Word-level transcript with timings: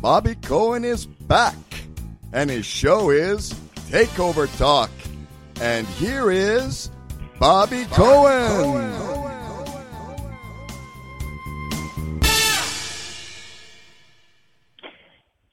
Bobby 0.00 0.34
Cohen 0.36 0.82
is 0.82 1.04
back, 1.04 1.54
and 2.32 2.48
his 2.48 2.64
show 2.64 3.10
is 3.10 3.52
Takeover 3.90 4.48
Talk. 4.56 4.90
And 5.60 5.86
here 5.86 6.30
is 6.30 6.90
Bobby, 7.38 7.84
Cohen. 7.90 8.92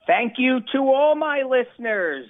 Thank 0.07 0.36
you 0.38 0.61
to 0.71 0.77
all 0.77 1.16
my 1.16 1.43
listeners. 1.43 2.27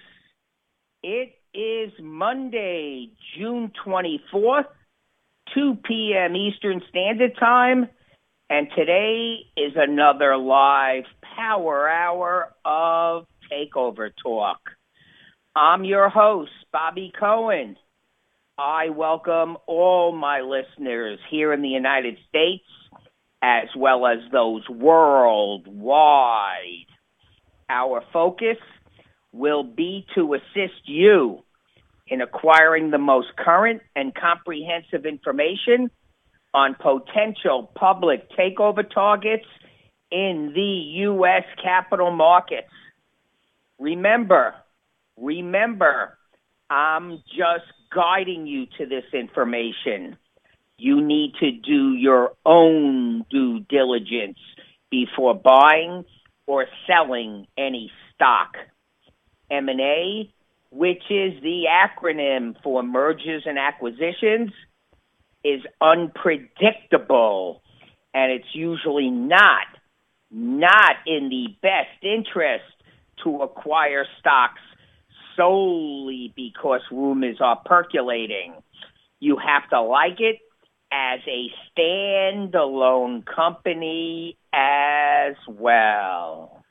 It 1.04 1.36
is 1.54 1.92
Monday, 2.02 3.12
June 3.38 3.72
24th, 3.86 4.66
2 5.54 5.78
p.m. 5.88 6.36
Eastern 6.36 6.82
Standard 6.90 7.38
Time, 7.40 7.88
and 8.50 8.68
today 8.76 9.42
is 9.56 9.74
another 9.76 10.36
live 10.36 11.04
power 11.38 11.88
hour 11.88 12.52
of 12.66 13.28
Takeover 13.52 14.10
Talk. 14.24 14.58
I'm 15.56 15.86
your 15.86 16.10
host, 16.10 16.52
Bobby 16.74 17.12
Cohen. 17.18 17.78
I 18.58 18.90
welcome 18.90 19.56
all 19.68 20.14
my 20.14 20.42
listeners 20.42 21.20
here 21.30 21.54
in 21.54 21.62
the 21.62 21.70
United 21.70 22.18
States 22.28 22.64
as 23.44 23.68
well 23.78 24.08
as 24.08 24.18
those 24.32 24.68
worldwide. 24.68 25.78
Our 27.70 28.02
focus 28.12 28.58
will 29.32 29.64
be 29.64 30.08
to 30.16 30.34
assist 30.34 30.82
you 30.86 31.44
in 32.08 32.22
acquiring 32.22 32.90
the 32.90 32.98
most 32.98 33.28
current 33.38 33.84
and 33.96 34.12
comprehensive 34.16 35.06
information 35.06 35.92
on 36.56 36.76
potential 36.76 37.72
public 37.76 38.28
takeover 38.32 38.90
targets 38.92 39.46
in 40.12 40.52
the 40.54 41.02
U.S. 41.04 41.44
capital 41.62 42.12
markets. 42.12 42.70
Remember, 43.80 44.56
remember, 45.18 46.18
I'm 46.70 47.24
just 47.28 47.66
guiding 47.94 48.48
you 48.48 48.66
to 48.78 48.86
this 48.86 49.06
information. 49.14 50.18
You 50.78 51.02
need 51.02 51.34
to 51.40 51.52
do 51.52 51.94
your 51.94 52.34
own 52.46 53.26
due 53.30 53.60
diligence 53.62 54.38
before 54.90 55.36
buying 55.36 56.06
or 56.46 56.66
selling 56.88 57.48
any 57.58 57.92
stock. 58.14 58.54
M&A, 59.50 60.32
which 60.72 61.04
is 61.10 61.42
the 61.42 61.64
acronym 61.70 62.56
for 62.64 62.84
mergers 62.84 63.44
and 63.46 63.58
acquisitions, 63.58 64.52
is 65.44 65.62
unpredictable 65.82 67.62
and 68.14 68.32
it's 68.32 68.54
usually 68.54 69.10
not 69.10 69.68
not 70.32 70.96
in 71.06 71.30
the 71.30 71.48
best 71.62 72.04
interest 72.04 72.66
to 73.24 73.42
acquire 73.42 74.06
stocks 74.20 74.62
solely 75.36 76.34
because 76.36 76.82
rumors 76.92 77.38
are 77.40 77.62
percolating. 77.66 78.54
You 79.20 79.38
have 79.38 79.70
to 79.70 79.82
like 79.82 80.20
it 80.20 80.40
as 80.92 81.20
a 81.28 81.52
standalone 81.78 83.26
company 83.26 84.38
as 84.54 85.36
well. 85.48 86.64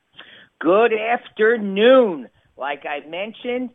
Good 0.58 0.92
afternoon. 0.92 2.28
Like 2.56 2.84
I 2.86 3.06
mentioned, 3.06 3.70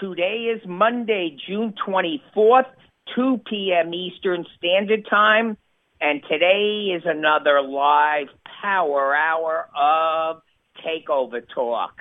today 0.00 0.52
is 0.54 0.60
Monday, 0.66 1.36
June 1.46 1.74
24th, 1.86 2.66
2 3.14 3.40
p.m. 3.48 3.94
Eastern 3.94 4.44
Standard 4.58 5.06
Time, 5.08 5.56
and 6.00 6.20
today 6.28 6.92
is 6.96 7.02
another 7.06 7.62
live 7.62 8.28
power 8.60 9.14
hour 9.14 9.68
of 9.76 10.42
Takeover 10.84 11.42
Talk. 11.54 11.92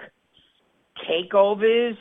Takeovers 1.09 1.97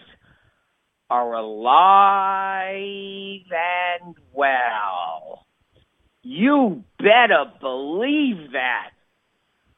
are 1.10 1.34
alive 1.34 3.42
and 3.50 4.14
well. 4.32 5.44
You 6.22 6.84
better 6.98 7.44
believe 7.60 8.52
that. 8.52 8.90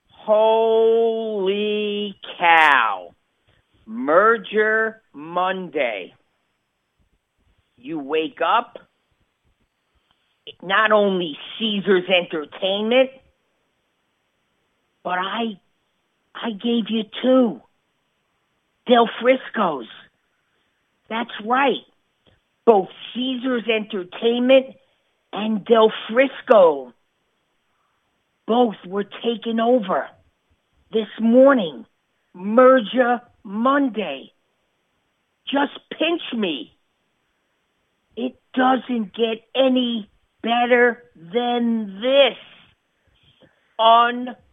Holy 0.08 2.14
cow. 2.38 3.14
Merger 3.86 5.02
Monday. 5.12 6.14
You 7.76 7.98
wake 7.98 8.40
up, 8.44 8.78
not 10.62 10.92
only 10.92 11.36
Caesars 11.58 12.04
Entertainment, 12.08 13.10
but 15.06 15.20
I 15.20 15.60
I 16.34 16.50
gave 16.50 16.90
you 16.90 17.04
two. 17.22 17.60
Del 18.88 19.08
Frisco's. 19.22 19.86
That's 21.08 21.30
right. 21.44 21.84
Both 22.64 22.88
Caesars 23.14 23.62
Entertainment 23.72 24.74
and 25.32 25.64
Del 25.64 25.92
Frisco 26.10 26.92
both 28.48 28.74
were 28.84 29.04
taken 29.04 29.60
over 29.60 30.08
this 30.92 31.08
morning. 31.20 31.86
Merger 32.34 33.20
Monday. 33.44 34.32
Just 35.46 35.78
pinch 35.96 36.22
me. 36.36 36.76
It 38.16 38.40
doesn't 38.54 39.14
get 39.14 39.46
any 39.54 40.10
better 40.42 41.04
than 41.14 42.00
this. 42.00 42.36
Unbelievable. 43.78 44.45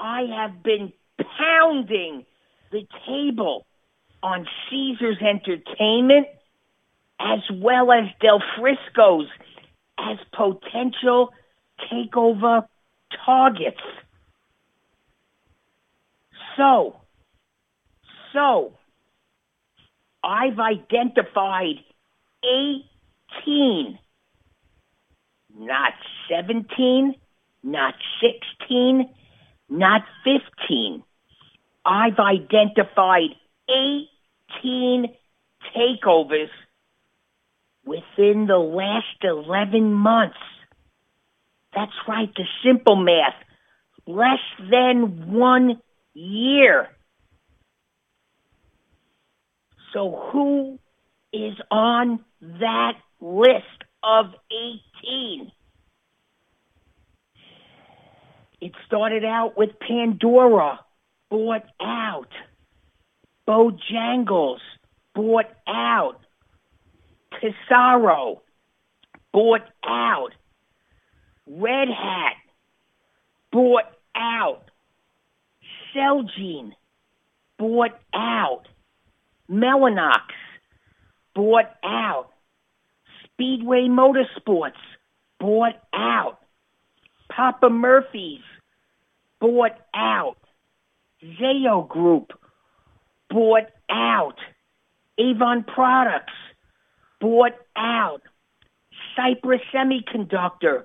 I 0.00 0.22
have 0.36 0.62
been 0.62 0.92
pounding 1.38 2.26
the 2.72 2.86
table 3.06 3.66
on 4.22 4.46
Caesars 4.68 5.18
Entertainment 5.20 6.26
as 7.20 7.40
well 7.50 7.92
as 7.92 8.04
Del 8.20 8.42
Frisco's 8.58 9.28
as 9.98 10.18
potential 10.32 11.32
takeover 11.90 12.66
targets. 13.24 13.80
So, 16.56 16.96
so, 18.32 18.74
I've 20.22 20.58
identified 20.58 21.76
18, 22.44 23.98
not 25.58 25.92
17, 26.28 27.14
not 27.66 27.94
16, 28.20 29.08
not 29.68 30.02
15. 30.24 31.02
I've 31.84 32.18
identified 32.18 33.30
18 33.68 35.06
takeovers 35.76 36.48
within 37.84 38.46
the 38.46 38.56
last 38.56 39.22
11 39.22 39.92
months. 39.92 40.36
That's 41.74 41.92
right, 42.08 42.32
the 42.36 42.44
simple 42.64 42.96
math. 42.96 43.34
Less 44.06 44.38
than 44.70 45.32
one 45.32 45.80
year. 46.14 46.88
So 49.92 50.30
who 50.32 50.78
is 51.32 51.54
on 51.70 52.24
that 52.40 52.92
list 53.20 53.84
of 54.04 54.26
18? 55.02 55.50
It 58.60 58.72
started 58.86 59.24
out 59.24 59.56
with 59.56 59.78
Pandora, 59.78 60.80
bought 61.30 61.64
out. 61.80 62.28
Bojangles, 63.46 64.60
bought 65.14 65.50
out. 65.66 66.20
Tesoro, 67.40 68.42
bought 69.32 69.62
out. 69.84 70.30
Red 71.46 71.88
Hat, 71.88 72.36
bought 73.52 73.84
out. 74.14 74.70
Celgene, 75.94 76.72
bought 77.58 77.98
out. 78.14 78.62
Mellanox, 79.50 80.32
bought 81.34 81.70
out. 81.84 82.30
Speedway 83.24 83.86
Motorsports, 83.88 84.72
bought 85.38 85.76
out. 85.92 86.38
Papa 87.36 87.68
Murphy's, 87.68 88.40
bought 89.40 89.78
out. 89.94 90.38
Zayo 91.22 91.86
Group, 91.86 92.32
bought 93.28 93.68
out. 93.90 94.36
Avon 95.18 95.62
Products, 95.64 96.32
bought 97.20 97.52
out. 97.76 98.22
Cypress 99.14 99.60
Semiconductor, 99.70 100.84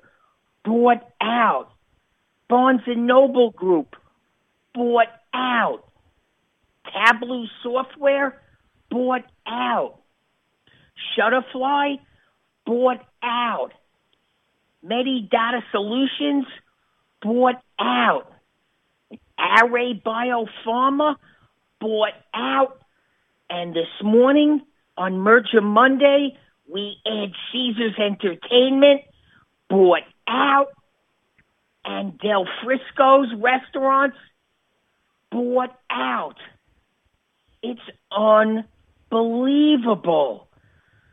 bought 0.65 1.07
out. 1.21 1.69
Barnes 2.49 2.81
and 2.85 3.07
Noble 3.07 3.51
Group, 3.51 3.95
bought 4.73 5.07
out. 5.33 5.85
Tableau 6.83 7.45
Software, 7.63 8.41
bought 8.89 9.23
out. 9.47 9.99
Shutterfly, 11.17 11.99
bought 12.65 12.99
out. 13.23 13.71
Medidata 14.85 15.61
Solutions, 15.71 16.45
bought 17.21 17.61
out. 17.79 18.31
Array 19.37 19.93
Biopharma 20.05 21.15
bought 21.79 22.13
out. 22.33 22.81
And 23.49 23.73
this 23.75 23.89
morning 24.03 24.61
on 24.97 25.19
Merger 25.19 25.61
Monday, 25.61 26.37
we 26.71 26.97
add 27.05 27.33
Caesars 27.51 27.95
Entertainment 27.99 29.01
bought 29.69 30.03
out 30.27 30.67
and 31.83 32.17
Del 32.19 32.47
Frisco's 32.63 33.33
restaurants 33.37 34.17
bought 35.31 35.75
out. 35.89 36.37
It's 37.63 37.79
unbelievable. 39.11 40.47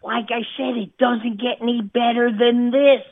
Like 0.02 0.30
I 0.30 0.42
said, 0.56 0.76
it 0.76 0.96
doesn't 0.98 1.40
get 1.40 1.60
any 1.60 1.82
better 1.82 2.30
than 2.30 2.70
this. 2.70 3.02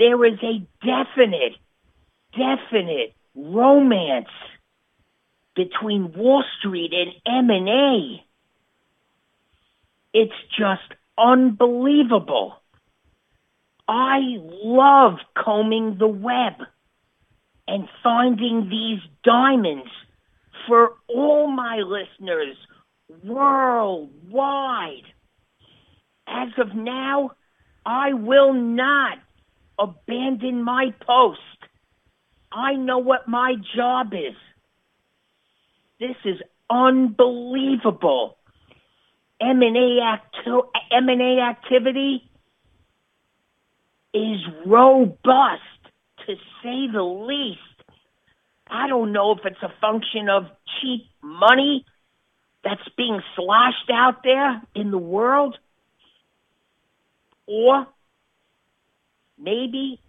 There 0.00 0.24
is 0.24 0.38
a 0.42 0.66
definite, 0.82 1.56
definite 2.32 3.14
romance 3.34 4.30
between 5.54 6.14
Wall 6.14 6.42
Street 6.58 6.90
and 6.94 7.50
M&A. 7.50 8.24
It's 10.14 10.32
just 10.58 10.98
unbelievable. 11.18 12.54
I 13.86 14.20
love 14.40 15.18
combing 15.36 15.98
the 15.98 16.08
web 16.08 16.54
and 17.68 17.86
finding 18.02 18.70
these 18.70 19.00
diamonds 19.22 19.90
for 20.66 20.94
all 21.08 21.46
my 21.46 21.82
listeners 21.84 22.56
worldwide. 23.22 25.04
As 26.26 26.48
of 26.56 26.74
now, 26.74 27.32
I 27.84 28.14
will 28.14 28.54
not 28.54 29.18
abandon 29.80 30.62
my 30.62 30.94
post. 31.06 31.40
I 32.52 32.74
know 32.74 32.98
what 32.98 33.28
my 33.28 33.54
job 33.74 34.12
is. 34.12 34.36
This 35.98 36.16
is 36.24 36.40
unbelievable. 36.68 38.36
M&A, 39.40 40.00
acti- 40.02 40.68
M&A 40.92 41.40
activity 41.40 42.30
is 44.12 44.40
robust, 44.66 45.62
to 46.26 46.34
say 46.62 46.86
the 46.92 47.02
least. 47.02 47.58
I 48.68 48.86
don't 48.88 49.12
know 49.12 49.32
if 49.32 49.38
it's 49.44 49.62
a 49.62 49.72
function 49.80 50.28
of 50.28 50.44
cheap 50.80 51.06
money 51.22 51.84
that's 52.62 52.86
being 52.96 53.20
sloshed 53.36 53.90
out 53.92 54.22
there 54.22 54.62
in 54.74 54.90
the 54.90 54.98
world, 54.98 55.56
or 57.46 57.86
maybe 59.40 60.00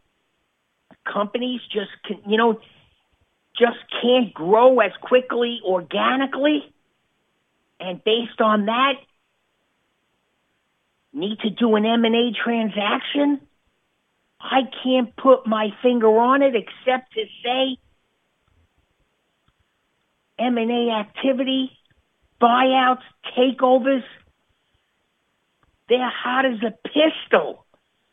companies 1.12 1.62
just 1.72 1.92
can, 2.06 2.30
you 2.30 2.38
know, 2.38 2.60
just 3.58 3.78
can't 4.02 4.34
grow 4.34 4.80
as 4.80 4.92
quickly 5.02 5.60
organically. 5.64 6.64
And 7.80 8.04
based 8.04 8.40
on 8.40 8.66
that, 8.66 8.94
need 11.14 11.40
to 11.40 11.50
do 11.50 11.76
an 11.76 11.86
M&A 11.86 12.32
transaction. 12.44 13.42
I 14.40 14.62
can't 14.84 15.16
put 15.16 15.46
my 15.46 15.70
finger 15.82 16.08
on 16.08 16.42
it 16.42 16.56
except 16.56 17.14
to 17.14 17.24
say 17.44 17.78
M&A 20.40 20.92
activity, 20.92 21.72
buyouts, 22.42 23.04
takeovers, 23.38 24.04
they're 25.90 26.10
hot 26.10 26.46
as 26.46 26.64
a 26.64 26.72
pistol. 26.88 27.66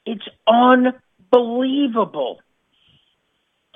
It's 0.04 0.26
unbelievable. 0.46 1.07
Believable 1.30 2.40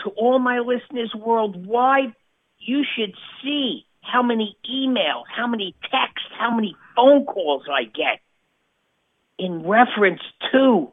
to 0.04 0.10
all 0.10 0.38
my 0.38 0.58
listeners 0.58 1.12
worldwide, 1.14 2.14
you 2.58 2.84
should 2.96 3.14
see 3.42 3.86
how 4.00 4.22
many 4.22 4.56
emails, 4.68 5.24
how 5.34 5.46
many 5.46 5.74
texts, 5.90 6.28
how 6.38 6.54
many 6.54 6.76
phone 6.96 7.24
calls 7.24 7.62
I 7.70 7.84
get 7.84 8.20
in 9.38 9.66
reference 9.66 10.20
to 10.52 10.92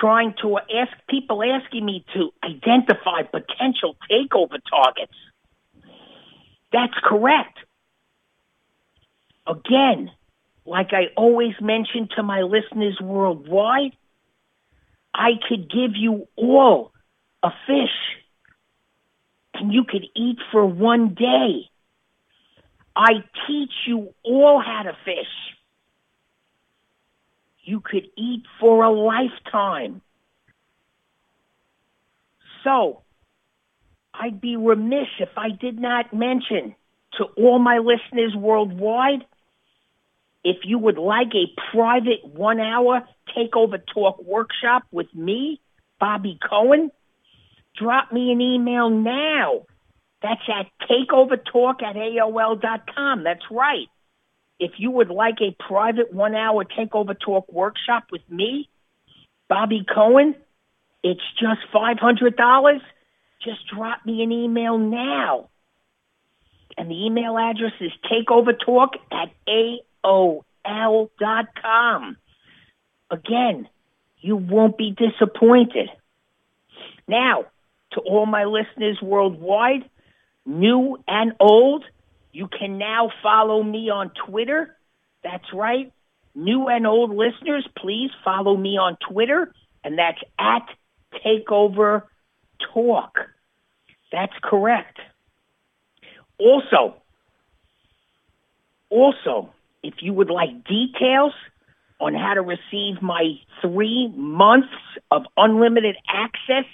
trying 0.00 0.34
to 0.42 0.58
ask 0.58 0.92
people 1.08 1.42
asking 1.42 1.84
me 1.84 2.04
to 2.14 2.30
identify 2.42 3.22
potential 3.22 3.96
takeover 4.10 4.58
targets. 4.68 5.14
That's 6.72 6.94
correct. 7.04 7.58
Again, 9.46 10.10
like 10.64 10.88
I 10.92 11.12
always 11.16 11.54
mention 11.60 12.08
to 12.16 12.22
my 12.22 12.42
listeners 12.42 12.98
worldwide, 13.00 13.92
I 15.14 15.32
could 15.48 15.70
give 15.70 15.92
you 15.94 16.28
all 16.36 16.92
a 17.42 17.50
fish 17.66 17.88
and 19.54 19.72
you 19.72 19.84
could 19.84 20.06
eat 20.16 20.38
for 20.50 20.64
one 20.66 21.14
day. 21.14 21.68
I 22.94 23.24
teach 23.46 23.72
you 23.86 24.14
all 24.24 24.62
how 24.64 24.82
to 24.84 24.96
fish 25.04 25.26
you 27.64 27.80
could 27.80 28.06
eat 28.16 28.42
for 28.60 28.82
a 28.84 28.90
lifetime. 28.90 30.02
So, 32.64 33.02
I'd 34.14 34.40
be 34.40 34.56
remiss 34.56 35.08
if 35.20 35.30
I 35.36 35.50
did 35.50 35.78
not 35.78 36.12
mention 36.12 36.74
to 37.18 37.24
all 37.36 37.58
my 37.58 37.78
listeners 37.78 38.34
worldwide, 38.36 39.24
if 40.44 40.58
you 40.64 40.78
would 40.78 40.98
like 40.98 41.32
a 41.34 41.46
private 41.72 42.24
one 42.24 42.60
hour 42.60 43.06
takeover 43.36 43.80
talk 43.94 44.22
workshop 44.22 44.84
with 44.90 45.12
me, 45.14 45.60
Bobby 46.00 46.38
Cohen, 46.48 46.90
drop 47.76 48.12
me 48.12 48.32
an 48.32 48.40
email 48.40 48.90
now. 48.90 49.62
That's 50.22 50.42
at 50.48 50.66
takeovertalk 50.88 51.82
at 51.82 51.96
AOL.com. 51.96 53.24
That's 53.24 53.44
right 53.50 53.88
if 54.62 54.72
you 54.76 54.92
would 54.92 55.10
like 55.10 55.38
a 55.40 55.56
private 55.60 56.12
one 56.14 56.36
hour 56.36 56.64
takeover 56.64 57.18
talk 57.18 57.52
workshop 57.52 58.04
with 58.12 58.22
me, 58.30 58.68
Bobby 59.48 59.84
Cohen, 59.92 60.36
it's 61.02 61.20
just 61.40 61.60
$500. 61.74 62.80
Just 63.42 63.58
drop 63.74 64.06
me 64.06 64.22
an 64.22 64.30
email 64.30 64.78
now. 64.78 65.48
And 66.78 66.88
the 66.88 67.06
email 67.06 67.36
address 67.36 67.72
is 67.80 67.90
takeovertalk 68.08 68.90
at 69.10 69.32
AOL.com. 69.48 69.88
Again, 73.10 73.68
you 74.20 74.36
won't 74.36 74.78
be 74.78 74.96
disappointed. 74.96 75.90
Now, 77.06 77.46
to 77.92 78.00
all 78.00 78.26
my 78.26 78.44
listeners 78.44 78.98
worldwide, 79.02 79.88
new 80.46 80.98
and 81.06 81.32
old, 81.38 81.84
you 82.32 82.48
can 82.48 82.78
now 82.78 83.10
follow 83.22 83.62
me 83.62 83.90
on 83.90 84.10
Twitter. 84.26 84.76
That's 85.22 85.52
right. 85.52 85.92
New 86.34 86.68
and 86.68 86.86
old 86.86 87.10
listeners, 87.10 87.68
please 87.76 88.10
follow 88.24 88.56
me 88.56 88.78
on 88.78 88.96
Twitter, 89.10 89.52
and 89.84 89.98
that's 89.98 90.20
at 90.38 90.66
Takeover 91.24 92.04
Talk. 92.72 93.18
That's 94.10 94.32
correct. 94.42 94.98
Also, 96.38 96.96
also, 98.88 99.52
if 99.82 99.94
you 100.00 100.12
would 100.12 100.30
like 100.30 100.64
details 100.64 101.32
on 102.00 102.14
how 102.14 102.34
to 102.34 102.42
receive 102.42 103.00
my 103.00 103.34
three 103.60 104.12
months 104.16 104.74
of 105.10 105.22
unlimited 105.36 105.96
access 106.08 106.64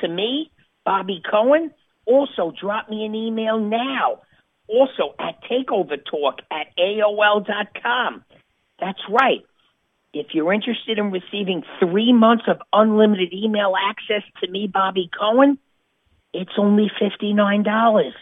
to 0.00 0.08
me, 0.08 0.50
Bobby 0.84 1.22
Cohen, 1.28 1.72
also 2.06 2.52
drop 2.60 2.88
me 2.88 3.04
an 3.04 3.14
email 3.14 3.58
now 3.58 4.20
also 4.68 5.14
at 5.18 5.42
takeovertalk 5.50 6.38
at 6.50 6.68
AOL.com. 6.78 8.24
That's 8.78 9.00
right. 9.10 9.44
If 10.12 10.28
you're 10.32 10.52
interested 10.52 10.98
in 10.98 11.10
receiving 11.10 11.64
three 11.80 12.12
months 12.12 12.44
of 12.48 12.58
unlimited 12.72 13.32
email 13.32 13.74
access 13.76 14.22
to 14.42 14.50
me, 14.50 14.68
Bobby 14.72 15.10
Cohen, 15.18 15.58
it's 16.32 16.52
only 16.58 16.90
$59. 17.00 18.12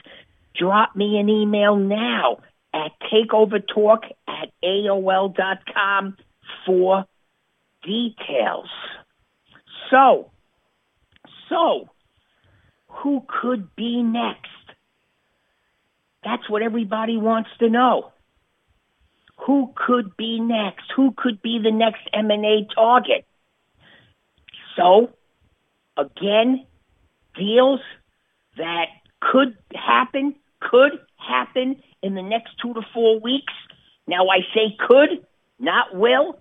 Drop 0.59 0.97
me 0.97 1.19
an 1.19 1.29
email 1.29 1.77
now 1.77 2.39
at 2.77 2.93
takeovertalk 3.11 4.05
at 4.29 4.51
AOL.com 4.63 6.17
for 6.65 7.07
details. 7.83 8.69
So, 9.91 10.31
so, 11.49 11.89
who 12.89 13.25
could 13.29 13.75
be 13.77 14.03
next? 14.03 14.51
That's 16.25 16.49
what 16.51 16.63
everybody 16.63 17.17
wants 17.17 17.51
to 17.61 17.71
know. 17.71 18.13
Who 19.47 19.73
could 19.77 20.17
be 20.17 20.41
next? 20.41 20.91
Who 20.97 21.15
could 21.17 21.41
be 21.41 21.61
the 21.63 21.71
next 21.71 22.03
M&A 22.13 22.67
target? 22.75 23.27
So, 24.77 25.11
again, 25.97 26.67
deals 27.39 27.81
that 28.57 28.87
could 29.21 29.57
happen, 29.75 30.35
could 30.61 30.93
happen 31.17 31.83
in 32.07 32.15
the 32.15 32.23
next 32.23 32.51
two 32.63 32.73
to 32.75 32.83
four 32.95 33.21
weeks. 33.21 33.53
Now 34.07 34.29
I 34.29 34.41
say 34.55 34.77
could, 34.79 35.27
not 35.59 35.95
will. 35.95 36.39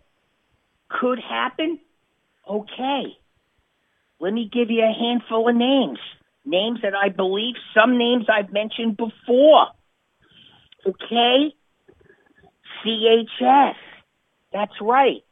Could 0.87 1.19
happen. 1.19 1.79
Okay. 2.49 3.17
Let 4.19 4.33
me 4.33 4.49
give 4.51 4.69
you 4.69 4.83
a 4.83 4.93
handful 4.93 5.49
of 5.49 5.55
names. 5.55 5.99
names 6.45 6.79
that 6.83 6.93
I 6.93 7.09
believe, 7.09 7.55
some 7.73 7.97
names 7.97 8.25
I've 8.29 8.53
mentioned 8.53 8.97
before. 8.97 9.67
Okay? 10.85 11.53
CHS. 12.85 13.75
That's 14.53 14.79
right. 14.79 15.23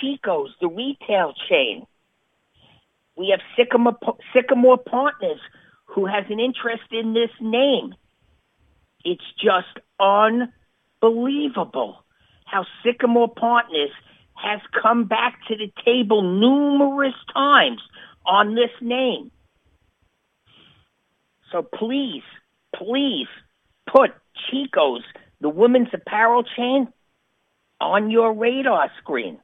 Chico's, 0.00 0.50
the 0.60 0.68
retail 0.68 1.34
chain. 1.48 1.86
We 3.16 3.28
have 3.30 3.40
Sycamore, 3.56 3.98
Sycamore 4.32 4.78
Partners 4.78 5.38
who 5.94 6.06
has 6.06 6.24
an 6.28 6.40
interest 6.40 6.84
in 6.90 7.14
this 7.14 7.30
name. 7.40 7.94
It's 9.04 9.24
just 9.42 9.78
unbelievable 10.00 12.04
how 12.46 12.64
Sycamore 12.84 13.28
Partners 13.28 13.90
has 14.34 14.60
come 14.82 15.04
back 15.04 15.38
to 15.48 15.56
the 15.56 15.70
table 15.84 16.22
numerous 16.22 17.14
times 17.32 17.80
on 18.26 18.54
this 18.54 18.70
name. 18.80 19.30
So 21.52 21.62
please, 21.62 22.22
please 22.74 23.28
put 23.86 24.10
Chico's, 24.50 25.02
the 25.40 25.48
women's 25.48 25.88
apparel 25.92 26.44
chain, 26.56 26.88
on 27.80 28.10
your 28.10 28.32
radar 28.32 28.90
screen. 29.00 29.38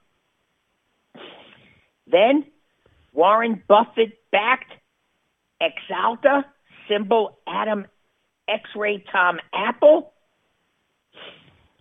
Then 2.11 2.45
Warren 3.12 3.62
Buffett 3.69 4.19
backed 4.33 4.73
Axalta, 5.61 6.45
symbol 6.88 7.38
Adam 7.47 7.87
X-ray 8.50 9.04
Tom 9.12 9.38
Apple. 9.54 10.12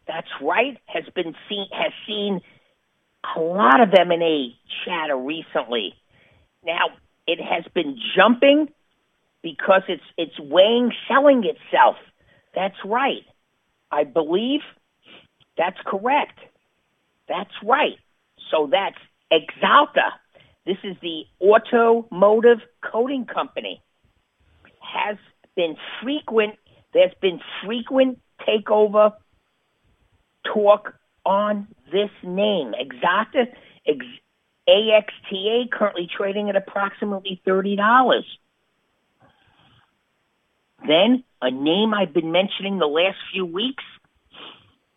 That's 0.08 0.28
right, 0.42 0.78
has 0.86 1.04
been 1.14 1.36
seen 1.48 1.68
has 1.72 1.92
seen 2.08 2.42
a 3.36 3.40
lot 3.40 3.82
of 3.82 3.94
M&A 3.94 4.56
chatter 4.84 5.16
recently. 5.18 5.94
Now, 6.66 6.88
it 7.28 7.40
has 7.40 7.64
been 7.74 7.98
jumping 8.16 8.70
because 9.44 9.84
it's 9.88 10.04
it's 10.18 10.40
weighing 10.40 10.92
selling 11.08 11.44
itself. 11.44 11.96
That's 12.56 12.78
right. 12.86 13.24
I 13.92 14.04
believe 14.04 14.62
that's 15.58 15.78
correct. 15.86 16.40
That's 17.28 17.54
right. 17.64 17.98
So 18.50 18.70
that's 18.72 18.98
Axalta. 19.32 20.12
This 20.66 20.78
is 20.84 20.96
the 21.02 21.24
automotive 21.42 22.60
coating 22.82 23.26
company. 23.26 23.82
Has 24.82 25.18
been 25.60 25.76
frequent. 26.02 26.56
There's 26.94 27.14
been 27.22 27.42
frequent 27.66 28.22
takeover 28.48 29.12
talk 30.46 30.94
on 31.26 31.68
this 31.92 32.10
name. 32.24 32.74
Axalta, 32.82 33.48
AXTA, 33.86 35.70
currently 35.70 36.08
trading 36.16 36.50
at 36.50 36.56
approximately 36.56 37.42
thirty 37.44 37.76
dollars. 37.76 38.24
Then 40.88 41.26
a 41.42 41.52
name 41.52 41.94
I've 41.94 42.14
been 42.14 42.32
mentioning 42.32 42.80
the 42.80 42.88
last 42.88 43.18
few 43.34 43.46
weeks 43.46 43.84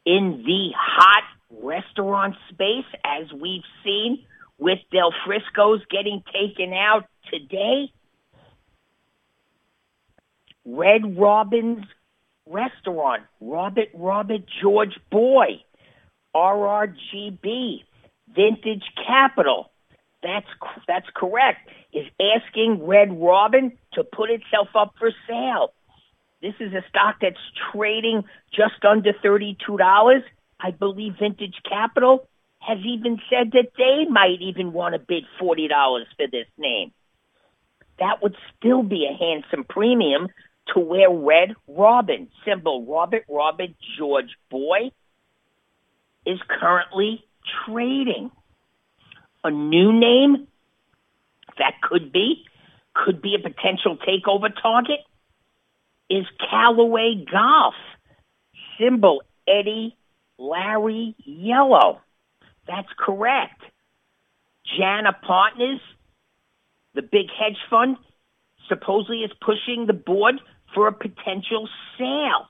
in 0.07 0.45
the 0.47 0.71
hot 0.77 1.25
restaurant 1.61 2.37
space, 2.51 2.87
as 3.05 3.33
we've 3.33 3.67
seen 3.83 4.25
with 4.59 4.79
Del 4.93 5.13
Frisco's 5.27 5.81
getting 5.91 6.23
taken 6.33 6.73
out 6.73 7.07
today. 7.33 7.91
Red 10.65 11.19
Robin's 11.19 11.85
Restaurant, 12.47 13.23
Robert 13.41 13.89
Robert 13.95 14.43
George 14.61 14.99
Boy, 15.11 15.63
RRGB, 16.35 17.85
Vintage 18.35 18.85
Capital. 19.07 19.71
That's 20.23 20.47
that's 20.87 21.07
correct. 21.15 21.69
Is 21.93 22.07
asking 22.21 22.87
Red 22.87 23.21
Robin 23.21 23.77
to 23.95 24.05
put 24.05 24.31
itself 24.31 24.69
up 24.75 24.95
for 24.99 25.11
sale. 25.29 25.73
This 26.41 26.55
is 26.59 26.73
a 26.73 26.83
stock 26.89 27.17
that's 27.21 27.37
trading 27.73 28.25
just 28.53 28.85
under 28.85 29.13
thirty-two 29.23 29.77
dollars. 29.77 30.23
I 30.61 30.71
believe 30.71 31.15
Vintage 31.19 31.57
Capital 31.69 32.29
has 32.61 32.79
even 32.85 33.19
said 33.29 33.53
that 33.53 33.73
they 33.77 34.09
might 34.09 34.41
even 34.41 34.73
want 34.73 34.95
to 34.95 35.01
bid 35.01 35.25
$40 35.41 35.69
for 36.17 36.27
this 36.31 36.47
name. 36.57 36.93
That 37.99 38.23
would 38.23 38.37
still 38.57 38.85
be 38.85 39.07
a 39.07 39.17
handsome 39.17 39.65
premium 39.65 40.29
to 40.69 40.81
where 40.81 41.11
Red 41.11 41.55
Robin, 41.67 42.29
symbol 42.45 42.87
Robert 42.87 43.25
Robert 43.29 43.71
George 43.99 44.37
Boy, 44.51 44.91
is 46.25 46.39
currently 46.49 47.25
trading. 47.65 48.31
A 49.45 49.51
new 49.51 49.93
name 49.93 50.47
that 51.59 51.75
could 51.83 52.13
be, 52.13 52.45
could 52.95 53.21
be 53.21 53.35
a 53.35 53.43
potential 53.43 53.97
takeover 53.97 54.51
target 54.61 55.01
is 56.09 56.25
Callaway 56.51 57.25
Golf, 57.31 57.75
symbol 58.79 59.23
Eddie 59.49 59.97
Larry 60.39 61.15
Yellow. 61.19 62.01
That's 62.67 62.89
correct. 62.99 63.61
Jana 64.77 65.13
Partners, 65.27 65.81
the 66.95 67.03
big 67.03 67.27
hedge 67.39 67.59
fund, 67.69 67.97
supposedly 68.69 69.19
is 69.19 69.31
pushing 69.41 69.87
the 69.87 69.93
board 69.93 70.41
for 70.75 70.89
a 70.89 70.93
potential 70.93 71.69
sale. 71.99 72.49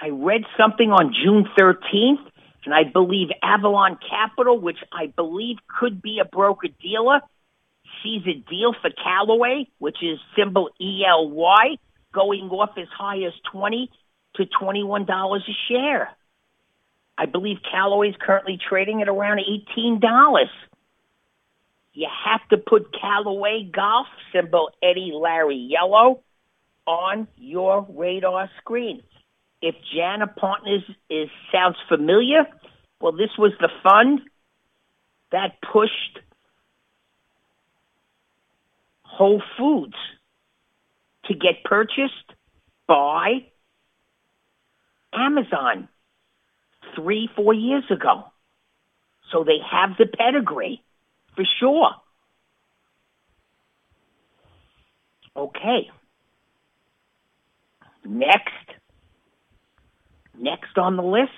I 0.00 0.08
read 0.08 0.42
something 0.58 0.90
on 0.90 1.14
June 1.14 1.48
13th, 1.58 2.26
and 2.64 2.74
I 2.74 2.84
believe 2.84 3.28
Avalon 3.42 3.98
Capital, 4.08 4.58
which 4.58 4.78
I 4.92 5.06
believe 5.06 5.56
could 5.78 6.02
be 6.02 6.18
a 6.20 6.24
broker 6.24 6.68
dealer, 6.82 7.20
sees 8.02 8.22
a 8.26 8.34
deal 8.50 8.74
for 8.80 8.90
Callaway, 8.90 9.68
which 9.78 10.02
is 10.02 10.18
symbol 10.36 10.70
ELY, 10.80 11.78
going 12.12 12.50
off 12.50 12.76
as 12.76 12.88
high 12.96 13.22
as 13.22 13.32
20 13.52 13.90
to 14.36 14.44
$21 14.60 15.36
a 15.36 15.40
share. 15.68 16.10
I 17.16 17.26
believe 17.26 17.58
Callaway 17.70 18.08
is 18.08 18.16
currently 18.20 18.58
trading 18.58 19.00
at 19.00 19.08
around 19.08 19.40
$18. 19.76 20.00
You 21.94 22.08
have 22.26 22.46
to 22.48 22.56
put 22.56 22.92
Callaway 22.92 23.70
Golf, 23.72 24.08
symbol 24.32 24.70
Eddie 24.82 25.12
Larry 25.14 25.68
Yellow, 25.70 26.22
on 26.86 27.28
your 27.36 27.86
radar 27.88 28.50
screen. 28.60 29.02
If 29.62 29.76
Jana 29.94 30.26
Partners 30.26 30.82
is 31.08 31.30
sounds 31.52 31.76
familiar, 31.88 32.46
well, 33.00 33.12
this 33.12 33.30
was 33.38 33.52
the 33.60 33.70
fund 33.82 34.20
that 35.30 35.56
pushed 35.72 36.18
Whole 39.02 39.42
Foods 39.56 39.94
to 41.26 41.34
get 41.34 41.64
purchased 41.64 42.32
by 42.88 43.46
Amazon 45.12 45.88
three, 46.96 47.30
four 47.36 47.54
years 47.54 47.84
ago. 47.90 48.24
So 49.32 49.44
they 49.44 49.58
have 49.70 49.96
the 49.96 50.06
pedigree 50.06 50.83
for 51.34 51.44
sure. 51.60 51.90
Okay. 55.36 55.90
Next. 58.04 58.50
Next 60.38 60.76
on 60.76 60.96
the 60.96 61.02
list 61.02 61.30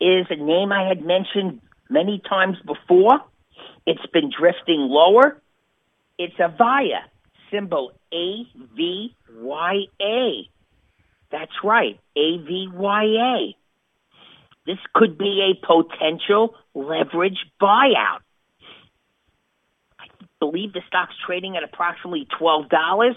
is 0.00 0.26
a 0.30 0.36
name 0.36 0.72
I 0.72 0.88
had 0.88 1.04
mentioned 1.04 1.60
many 1.88 2.20
times 2.28 2.56
before. 2.64 3.20
It's 3.86 4.06
been 4.12 4.30
drifting 4.36 4.80
lower. 4.88 5.40
It's 6.18 6.36
Avaya, 6.36 7.02
symbol 7.50 7.92
A-V-Y-A. 8.12 9.10
That's 11.30 11.52
right, 11.64 11.98
AVYA. 12.16 13.54
This 14.66 14.78
could 14.94 15.18
be 15.18 15.52
a 15.52 15.54
potential 15.66 16.54
leverage 16.74 17.38
buyout. 17.60 18.20
I 19.98 20.06
believe 20.40 20.72
the 20.72 20.82
stock's 20.88 21.14
trading 21.26 21.56
at 21.56 21.62
approximately 21.62 22.26
$12. 22.40 23.14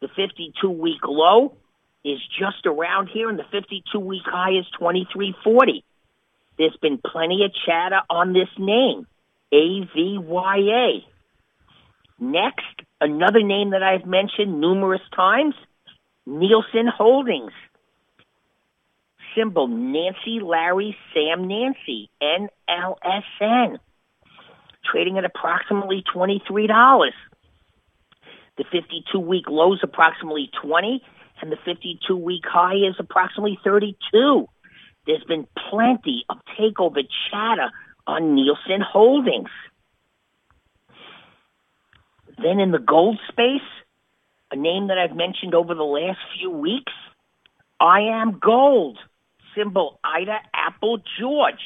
The 0.00 0.08
52 0.08 0.70
week 0.70 1.00
low 1.04 1.56
is 2.04 2.18
just 2.38 2.66
around 2.66 3.08
here 3.08 3.28
and 3.28 3.38
the 3.38 3.44
52 3.50 3.98
week 3.98 4.22
high 4.24 4.58
is 4.58 4.66
2340. 4.78 5.84
There's 6.58 6.76
been 6.80 6.98
plenty 6.98 7.44
of 7.44 7.52
chatter 7.66 8.00
on 8.08 8.32
this 8.32 8.48
name, 8.58 9.06
AVYA. 9.52 11.04
Next, 12.18 12.64
another 13.00 13.42
name 13.42 13.70
that 13.70 13.82
I've 13.82 14.06
mentioned 14.06 14.60
numerous 14.60 15.02
times, 15.14 15.54
Nielsen 16.24 16.86
Holdings. 16.86 17.52
Symbol 19.36 19.68
Nancy 19.68 20.40
Larry 20.42 20.96
Sam 21.12 21.46
Nancy, 21.46 22.10
NLSN. 22.22 23.78
Trading 24.84 25.18
at 25.18 25.24
approximately 25.24 26.02
$23. 26.14 27.10
The 28.56 28.64
52 28.72 29.18
week 29.18 29.44
low 29.48 29.74
is 29.74 29.80
approximately 29.82 30.50
20 30.62 31.02
and 31.42 31.52
the 31.52 31.56
52 31.64 32.16
week 32.16 32.44
high 32.46 32.76
is 32.76 32.94
approximately 32.98 33.58
32. 33.62 34.46
There's 35.06 35.24
been 35.24 35.46
plenty 35.70 36.24
of 36.30 36.38
takeover 36.58 37.02
chatter 37.30 37.70
on 38.06 38.34
Nielsen 38.34 38.80
Holdings. 38.80 39.50
Then 42.38 42.60
in 42.60 42.70
the 42.70 42.78
gold 42.78 43.18
space, 43.28 43.60
a 44.50 44.56
name 44.56 44.88
that 44.88 44.98
I've 44.98 45.16
mentioned 45.16 45.54
over 45.54 45.74
the 45.74 45.82
last 45.82 46.18
few 46.38 46.50
weeks, 46.50 46.92
IAMGOLD, 47.80 48.96
symbol 49.56 49.98
Ida 50.04 50.38
Apple 50.54 50.98
George. 51.18 51.60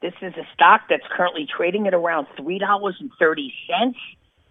This 0.00 0.14
is 0.20 0.34
a 0.34 0.46
stock 0.54 0.82
that's 0.90 1.04
currently 1.16 1.46
trading 1.46 1.86
at 1.86 1.94
around 1.94 2.26
$3.30. 2.38 3.94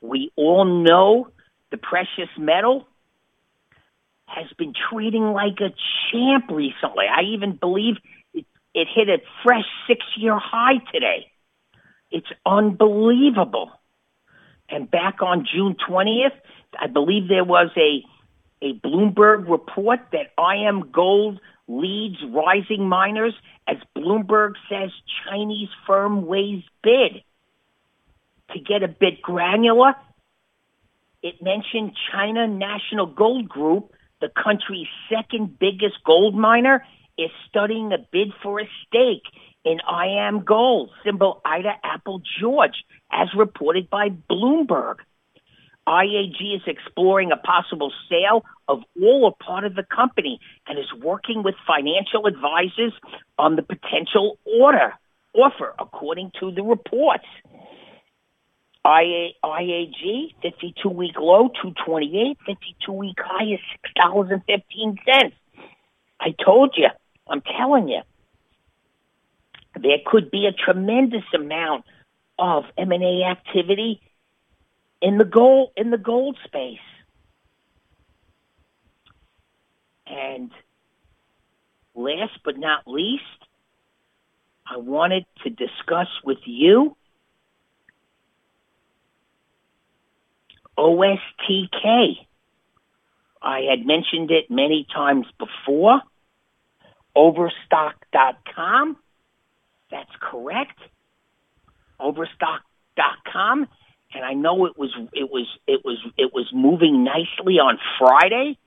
We 0.01 0.31
all 0.35 0.65
know 0.65 1.27
the 1.71 1.77
precious 1.77 2.29
metal 2.37 2.87
has 4.25 4.47
been 4.57 4.73
trading 4.89 5.33
like 5.33 5.59
a 5.59 5.73
champ 6.11 6.45
recently. 6.49 7.05
I 7.05 7.23
even 7.33 7.57
believe 7.57 7.95
it, 8.33 8.45
it 8.73 8.87
hit 8.93 9.09
a 9.09 9.17
fresh 9.43 9.65
six 9.87 10.05
year 10.15 10.37
high 10.37 10.77
today. 10.93 11.31
It's 12.11 12.27
unbelievable. 12.45 13.71
And 14.69 14.89
back 14.89 15.21
on 15.21 15.45
June 15.53 15.75
20th, 15.89 16.31
I 16.79 16.87
believe 16.87 17.27
there 17.27 17.43
was 17.43 17.71
a, 17.75 18.03
a 18.65 18.73
Bloomberg 18.79 19.49
report 19.49 19.99
that 20.13 20.35
IAMGOLD 20.37 21.39
leads 21.71 22.17
rising 22.29 22.87
miners 22.87 23.33
as 23.67 23.77
Bloomberg 23.97 24.53
says 24.69 24.91
Chinese 25.25 25.69
firm 25.87 26.25
weighs 26.25 26.63
bid. 26.83 27.23
To 28.53 28.59
get 28.59 28.83
a 28.83 28.89
bit 28.89 29.21
granular, 29.21 29.93
it 31.23 31.35
mentioned 31.41 31.95
China 32.11 32.47
National 32.47 33.05
Gold 33.05 33.47
Group, 33.47 33.93
the 34.19 34.29
country's 34.29 34.87
second 35.09 35.57
biggest 35.57 36.03
gold 36.05 36.35
miner, 36.35 36.85
is 37.17 37.29
studying 37.47 37.93
a 37.93 37.97
bid 38.11 38.33
for 38.43 38.59
a 38.59 38.69
stake 38.85 39.23
in 39.63 39.77
IAMGOLD, 39.87 40.89
symbol 41.05 41.41
Ida 41.45 41.73
Apple 41.83 42.21
George, 42.39 42.83
as 43.11 43.29
reported 43.37 43.89
by 43.89 44.09
Bloomberg. 44.09 44.95
IAG 45.87 46.55
is 46.55 46.61
exploring 46.67 47.31
a 47.31 47.37
possible 47.37 47.91
sale 48.09 48.45
of 48.67 48.81
all 49.01 49.25
or 49.25 49.35
part 49.35 49.65
of 49.65 49.75
the 49.75 49.83
company 49.83 50.39
and 50.67 50.77
is 50.77 50.93
working 51.01 51.43
with 51.43 51.55
financial 51.67 52.27
advisors 52.27 52.93
on 53.37 53.55
the 53.55 53.63
potential 53.63 54.37
order 54.45 54.93
offer, 55.33 55.73
according 55.79 56.31
to 56.39 56.51
the 56.51 56.61
reports. 56.61 57.25
IA, 58.85 59.29
IAG, 59.43 60.33
52 60.41 60.89
week 60.89 61.19
low, 61.19 61.49
228, 61.49 62.37
52 62.45 62.91
week 62.91 63.17
high 63.19 63.53
is 63.53 63.59
$6.15. 63.97 65.31
I 66.19 66.35
told 66.43 66.73
you, 66.77 66.87
I'm 67.27 67.41
telling 67.41 67.89
you, 67.89 68.01
there 69.79 69.97
could 70.05 70.31
be 70.31 70.47
a 70.47 70.51
tremendous 70.51 71.23
amount 71.33 71.85
of 72.37 72.65
M&A 72.77 73.23
activity 73.23 74.01
in 75.01 75.17
the 75.17 75.25
gold 75.25 75.71
in 75.75 75.91
the 75.91 75.97
gold 75.97 76.37
space. 76.45 76.79
And 80.05 80.51
last 81.95 82.37
but 82.43 82.57
not 82.57 82.87
least, 82.87 83.23
I 84.65 84.77
wanted 84.77 85.25
to 85.43 85.49
discuss 85.49 86.07
with 86.23 86.39
you 86.45 86.95
OSTK. 90.77 92.15
I 93.41 93.61
had 93.69 93.85
mentioned 93.85 94.31
it 94.31 94.49
many 94.49 94.85
times 94.93 95.25
before. 95.37 96.01
Overstock.com. 97.15 98.97
That's 99.89 100.11
correct. 100.19 100.79
Overstock.com. 101.99 103.67
And 104.13 104.25
I 104.25 104.33
know 104.33 104.65
it 104.65 104.77
was 104.77 104.91
it 105.13 105.29
was 105.31 105.47
it 105.67 105.85
was 105.85 105.97
it 106.17 106.33
was 106.33 106.49
moving 106.53 107.03
nicely 107.03 107.59
on 107.59 107.79
Friday. 107.97 108.57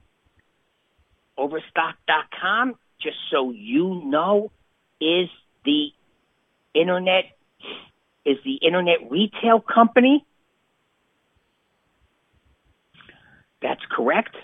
Overstock.com, 1.37 2.75
just 3.01 3.17
so 3.29 3.51
you 3.51 4.01
know, 4.05 4.51
is 4.99 5.29
the 5.65 5.89
internet 6.73 7.25
is 8.25 8.37
the 8.43 8.55
internet 8.55 9.11
retail 9.11 9.59
company. 9.59 10.25
That's 13.61 13.81
correct. 13.91 14.35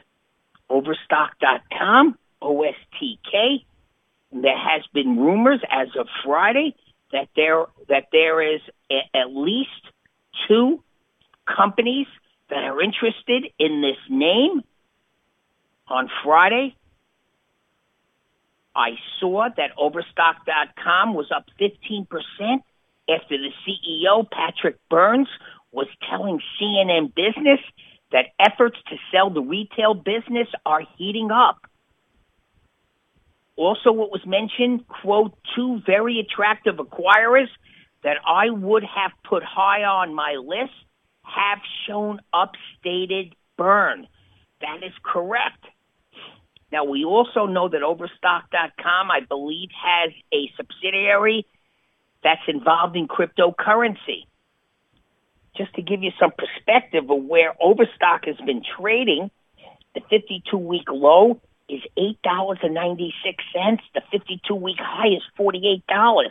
Overstock.com, 0.69 2.17
OSTK. 2.41 3.65
There 4.33 4.57
has 4.57 4.83
been 4.93 5.17
rumors 5.17 5.61
as 5.69 5.89
of 5.99 6.07
Friday 6.23 6.75
that 7.11 7.27
there 7.35 7.65
that 7.89 8.05
there 8.11 8.55
is 8.55 8.61
a, 8.89 9.17
at 9.17 9.35
least 9.35 9.69
two 10.47 10.83
companies 11.55 12.07
that 12.49 12.63
are 12.63 12.81
interested 12.81 13.45
in 13.57 13.81
this 13.81 13.97
name. 14.09 14.61
On 15.87 16.09
Friday, 16.23 16.75
I 18.75 18.91
saw 19.19 19.49
that 19.57 19.71
Overstock.com 19.77 21.13
was 21.13 21.31
up 21.35 21.45
15% 21.59 22.07
after 23.09 23.37
the 23.37 23.51
CEO, 23.67 24.29
Patrick 24.29 24.77
Burns, 24.89 25.27
was 25.71 25.87
telling 26.09 26.39
CNN 26.59 27.13
Business 27.13 27.59
that 28.11 28.25
efforts 28.39 28.77
to 28.89 28.95
sell 29.11 29.29
the 29.29 29.41
retail 29.41 29.93
business 29.93 30.47
are 30.65 30.81
heating 30.97 31.31
up. 31.31 31.65
Also, 33.55 33.91
what 33.91 34.11
was 34.11 34.25
mentioned, 34.25 34.87
quote, 34.87 35.33
two 35.55 35.81
very 35.85 36.19
attractive 36.19 36.75
acquirers 36.75 37.47
that 38.03 38.17
I 38.25 38.49
would 38.49 38.83
have 38.83 39.11
put 39.23 39.43
high 39.43 39.83
on 39.83 40.13
my 40.13 40.35
list 40.41 40.73
have 41.35 41.59
shown 41.87 42.19
upstated 42.33 43.35
Byrne. 43.57 44.07
That 44.61 44.83
is 44.83 44.93
correct. 45.03 45.65
Now, 46.71 46.85
we 46.85 47.03
also 47.03 47.47
know 47.47 47.67
that 47.67 47.83
Overstock.com, 47.83 49.11
I 49.11 49.21
believe, 49.27 49.69
has 49.71 50.13
a 50.33 50.49
subsidiary 50.55 51.45
that's 52.23 52.41
involved 52.47 52.95
in 52.95 53.07
cryptocurrency. 53.07 54.25
Just 55.57 55.73
to 55.75 55.81
give 55.81 56.01
you 56.01 56.11
some 56.19 56.31
perspective 56.31 57.09
of 57.09 57.23
where 57.23 57.53
Overstock 57.61 58.25
has 58.25 58.37
been 58.45 58.63
trading, 58.79 59.31
the 59.95 60.01
52 60.09 60.57
week 60.57 60.89
low 60.89 61.41
is 61.67 61.81
$8.96. 61.97 63.11
The 63.93 64.01
52 64.11 64.55
week 64.55 64.77
high 64.79 65.09
is 65.15 65.23
$48. 65.37 66.29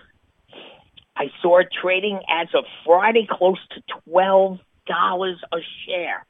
I 1.17 1.31
saw 1.43 1.59
it 1.59 1.69
trading 1.83 2.21
as 2.31 2.49
of 2.55 2.65
Friday 2.87 3.29
close 3.31 3.59
to 3.73 3.83
$12 4.09 4.61
a 4.89 5.59
share. 5.87 6.27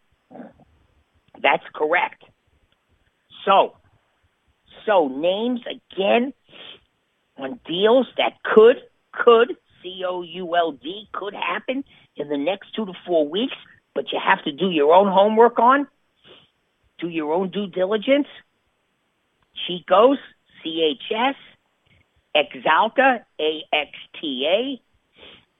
That's 1.43 1.65
correct. 1.75 2.25
So, 3.45 3.77
so 4.87 5.09
names 5.09 5.61
again 5.67 6.33
on 7.37 7.59
deals 7.67 8.07
that 8.17 8.35
could, 8.43 8.77
could, 9.13 9.57
C-O-U-L-D, 9.83 11.09
could 11.13 11.35
happen 11.35 11.85
in 12.17 12.29
the 12.29 12.37
next 12.37 12.75
two 12.75 12.85
to 12.85 12.93
four 13.07 13.27
weeks, 13.27 13.57
but 13.95 14.13
you 14.13 14.19
have 14.23 14.45
to 14.45 14.53
do 14.53 14.71
your 14.71 14.93
own 14.93 15.09
homework 15.09 15.59
on, 15.59 15.87
do 16.99 17.09
your 17.09 17.33
own 17.33 17.51
due 17.51 17.67
diligence. 17.67 18.27
Chico's, 19.67 20.19
C-H-S, 20.63 21.35
Axalta, 22.37 23.25
A-X-T-A, 23.41 24.83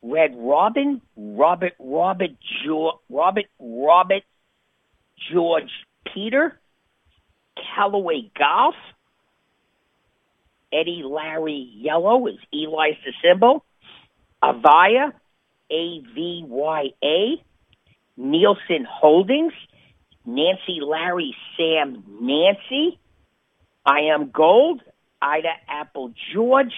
Red 0.03 0.35
Robin, 0.37 1.03
Robert, 1.17 1.75
Robert, 1.79 2.31
jo- 2.65 3.01
Robert, 3.09 3.47
Robert, 3.59 4.23
George 5.33 5.71
Peter, 6.13 6.59
Callaway 7.75 8.31
Golf, 8.37 8.75
Eddie 10.73 11.03
Larry 11.05 11.71
Yellow 11.77 12.27
is 12.29 12.39
Eli's 12.53 12.97
the 13.05 13.13
symbol, 13.23 13.65
Avaya, 14.43 15.13
A-V-Y-A, 15.71 17.43
Nielsen 18.17 18.87
Holdings, 18.89 19.53
Nancy 20.25 20.81
Larry 20.81 21.35
Sam 21.57 22.05
Nancy, 22.21 22.99
IAMGOLD, 23.87 24.81
Ida 25.21 25.53
Apple 25.69 26.13
George, 26.33 26.73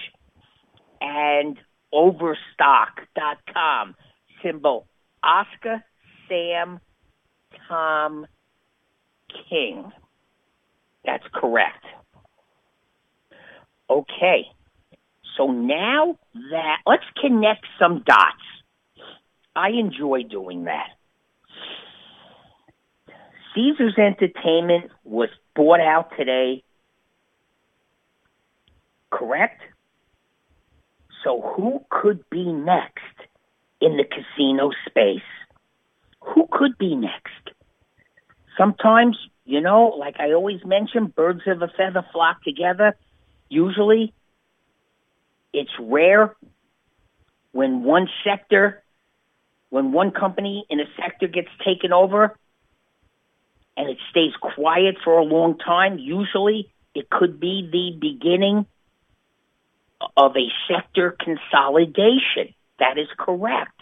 and 1.01 1.57
Overstock.com. 1.93 3.95
Symbol 4.43 4.87
Oscar 5.23 5.83
Sam 6.27 6.79
Tom 7.67 8.25
King. 9.49 9.91
That's 11.05 11.23
correct. 11.33 11.85
Okay. 13.89 14.47
So 15.37 15.47
now 15.47 16.17
that, 16.51 16.77
let's 16.85 17.03
connect 17.21 17.65
some 17.79 18.03
dots. 18.05 18.43
I 19.55 19.69
enjoy 19.69 20.23
doing 20.23 20.65
that. 20.65 20.89
Caesars 23.55 23.95
Entertainment 23.97 24.91
was 25.03 25.29
bought 25.55 25.79
out 25.79 26.11
today 26.17 26.63
correct? 29.13 29.61
So 31.23 31.41
who 31.55 31.85
could 31.89 32.29
be 32.29 32.43
next 32.51 32.99
in 33.81 33.97
the 33.97 34.03
casino 34.03 34.71
space? 34.87 35.21
who 36.23 36.47
could 36.51 36.77
be 36.77 36.95
next? 36.95 37.51
Sometimes, 38.57 39.17
you 39.45 39.61
know, 39.61 39.95
like 39.97 40.15
I 40.19 40.33
always 40.33 40.63
mention, 40.65 41.07
birds 41.07 41.41
of 41.47 41.61
a 41.61 41.67
feather 41.67 42.05
flock 42.11 42.43
together. 42.43 42.95
Usually, 43.49 44.13
it's 45.51 45.71
rare 45.79 46.35
when 47.51 47.83
one 47.83 48.07
sector, 48.23 48.83
when 49.69 49.91
one 49.91 50.11
company 50.11 50.65
in 50.69 50.79
a 50.79 50.85
sector 50.97 51.27
gets 51.27 51.49
taken 51.65 51.93
over 51.93 52.37
and 53.75 53.89
it 53.89 53.97
stays 54.11 54.33
quiet 54.39 54.95
for 55.03 55.17
a 55.17 55.23
long 55.23 55.57
time. 55.57 55.97
Usually, 55.97 56.71
it 56.95 57.09
could 57.09 57.39
be 57.39 57.67
the 57.71 57.97
beginning 57.99 58.67
of 60.17 60.35
a 60.35 60.47
sector 60.67 61.15
consolidation. 61.19 62.53
That 62.79 62.97
is 62.97 63.07
correct. 63.17 63.79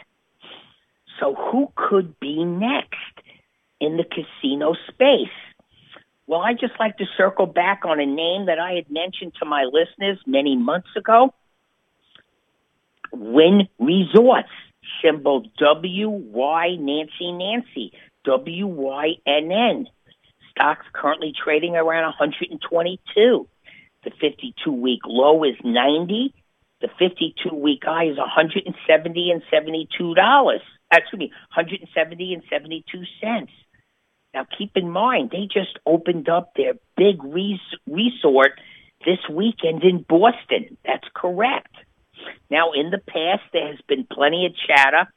So 1.19 1.35
who 1.35 1.71
could 1.75 2.19
be 2.19 2.43
next 2.43 2.95
in 3.79 3.97
the 3.97 4.03
casino 4.03 4.73
space? 4.87 5.29
Well, 6.27 6.41
I'd 6.41 6.59
just 6.59 6.73
like 6.79 6.97
to 6.97 7.05
circle 7.17 7.45
back 7.45 7.81
on 7.83 7.99
a 7.99 8.05
name 8.05 8.45
that 8.45 8.59
I 8.59 8.73
had 8.73 8.89
mentioned 8.89 9.33
to 9.39 9.45
my 9.45 9.63
listeners 9.63 10.17
many 10.25 10.55
months 10.55 10.89
ago. 10.95 11.33
Wynn 13.11 13.67
Resorts, 13.79 14.49
symbol 15.03 15.43
W-Y 15.59 16.75
Nancy 16.79 17.31
Nancy, 17.31 17.91
W-Y-N-N. 18.23 19.87
Stock's 20.51 20.85
currently 20.93 21.33
trading 21.33 21.75
around 21.75 22.03
122. 22.03 23.47
The 24.03 24.11
52 24.19 24.71
week 24.71 25.01
low 25.05 25.43
is 25.43 25.55
90. 25.63 26.33
The 26.81 26.89
52 26.97 27.55
week 27.55 27.83
high 27.83 28.05
is 28.05 28.17
170 28.17 29.31
and 29.31 29.43
72 29.51 30.15
dollars. 30.15 30.61
Uh, 30.91 30.97
excuse 30.97 31.19
me, 31.19 31.31
170 31.55 32.33
and 32.33 32.43
72 32.49 33.03
cents. 33.21 33.51
Now 34.33 34.47
keep 34.57 34.71
in 34.75 34.89
mind, 34.89 35.29
they 35.31 35.47
just 35.51 35.77
opened 35.85 36.29
up 36.29 36.53
their 36.55 36.73
big 36.97 37.23
res- 37.23 37.59
resort 37.85 38.59
this 39.05 39.19
weekend 39.29 39.83
in 39.83 40.05
Boston. 40.07 40.77
That's 40.85 41.07
correct. 41.13 41.73
Now, 42.49 42.71
in 42.73 42.91
the 42.91 42.99
past, 42.99 43.41
there 43.51 43.67
has 43.67 43.79
been 43.87 44.05
plenty 44.11 44.45
of 44.45 44.53
chatter 44.55 45.11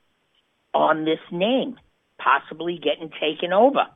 on 0.72 1.04
this 1.04 1.20
name, 1.30 1.76
possibly 2.18 2.78
getting 2.82 3.10
taken 3.10 3.52
over 3.52 3.86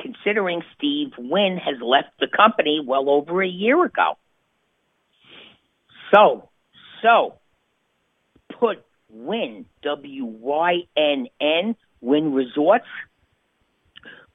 considering 0.00 0.62
Steve 0.76 1.12
Wynn 1.18 1.58
has 1.58 1.76
left 1.80 2.08
the 2.20 2.26
company 2.26 2.80
well 2.84 3.08
over 3.08 3.42
a 3.42 3.48
year 3.48 3.84
ago. 3.84 4.14
So, 6.12 6.48
so, 7.02 7.38
put 8.58 8.84
Wynn, 9.08 9.66
W-Y-N-N, 9.82 11.76
Wynn 12.00 12.34
Resorts, 12.34 12.86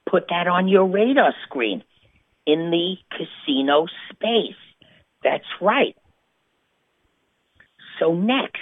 put 0.08 0.26
that 0.28 0.46
on 0.46 0.68
your 0.68 0.86
radar 0.86 1.34
screen 1.46 1.84
in 2.46 2.70
the 2.70 2.96
casino 3.10 3.86
space. 4.12 4.56
That's 5.22 5.44
right. 5.60 5.96
So 7.98 8.14
next, 8.14 8.58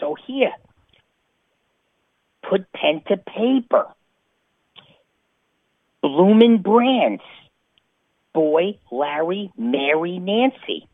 So 0.00 0.16
here, 0.26 0.52
put 2.42 2.72
pen 2.72 3.02
to 3.06 3.18
paper. 3.18 3.86
Bloomin' 6.02 6.60
Brands. 6.62 7.22
Boy, 8.34 8.80
Larry, 8.90 9.52
Mary, 9.56 10.18
Nancy. 10.18 10.88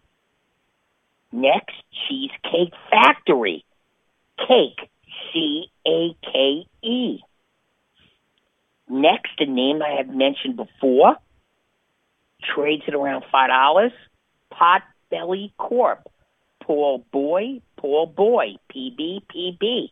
Next, 1.33 1.75
Cheesecake 2.09 2.75
Factory. 2.91 3.65
Cake, 4.39 4.91
C-A-K-E. 5.33 7.19
Next, 8.89 9.31
a 9.39 9.47
name 9.47 9.81
I 9.83 9.97
have 9.99 10.09
mentioned 10.09 10.57
before, 10.57 11.17
trades 12.55 12.83
at 12.87 12.95
around 12.95 13.25
$5, 13.33 13.91
Potbelly 14.53 15.53
Corp. 15.57 16.09
Paul 16.61 17.05
Boy, 17.11 17.61
Paul 17.77 18.07
Boy, 18.07 18.57
PB, 18.73 19.23
PB. 19.35 19.91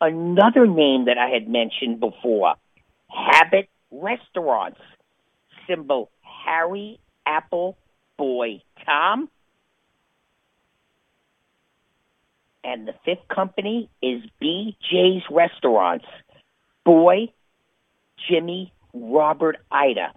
Another 0.00 0.66
name 0.66 1.06
that 1.06 1.18
I 1.18 1.28
had 1.28 1.48
mentioned 1.48 2.00
before, 2.00 2.54
Habit 3.08 3.68
Restaurants. 3.90 4.80
Symbol 5.68 6.10
Harry 6.22 6.98
Apple 7.26 7.76
Boy 8.16 8.62
Tom 8.84 9.28
And 12.62 12.86
the 12.86 12.94
fifth 13.04 13.26
company 13.28 13.88
is 14.02 14.22
BJ's 14.42 15.24
Restaurants. 15.30 16.04
Boy, 16.84 17.32
Jimmy, 18.28 18.72
Robert, 18.92 19.56
Ida. 19.70 20.12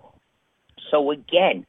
So 0.92 1.12
again, 1.12 1.66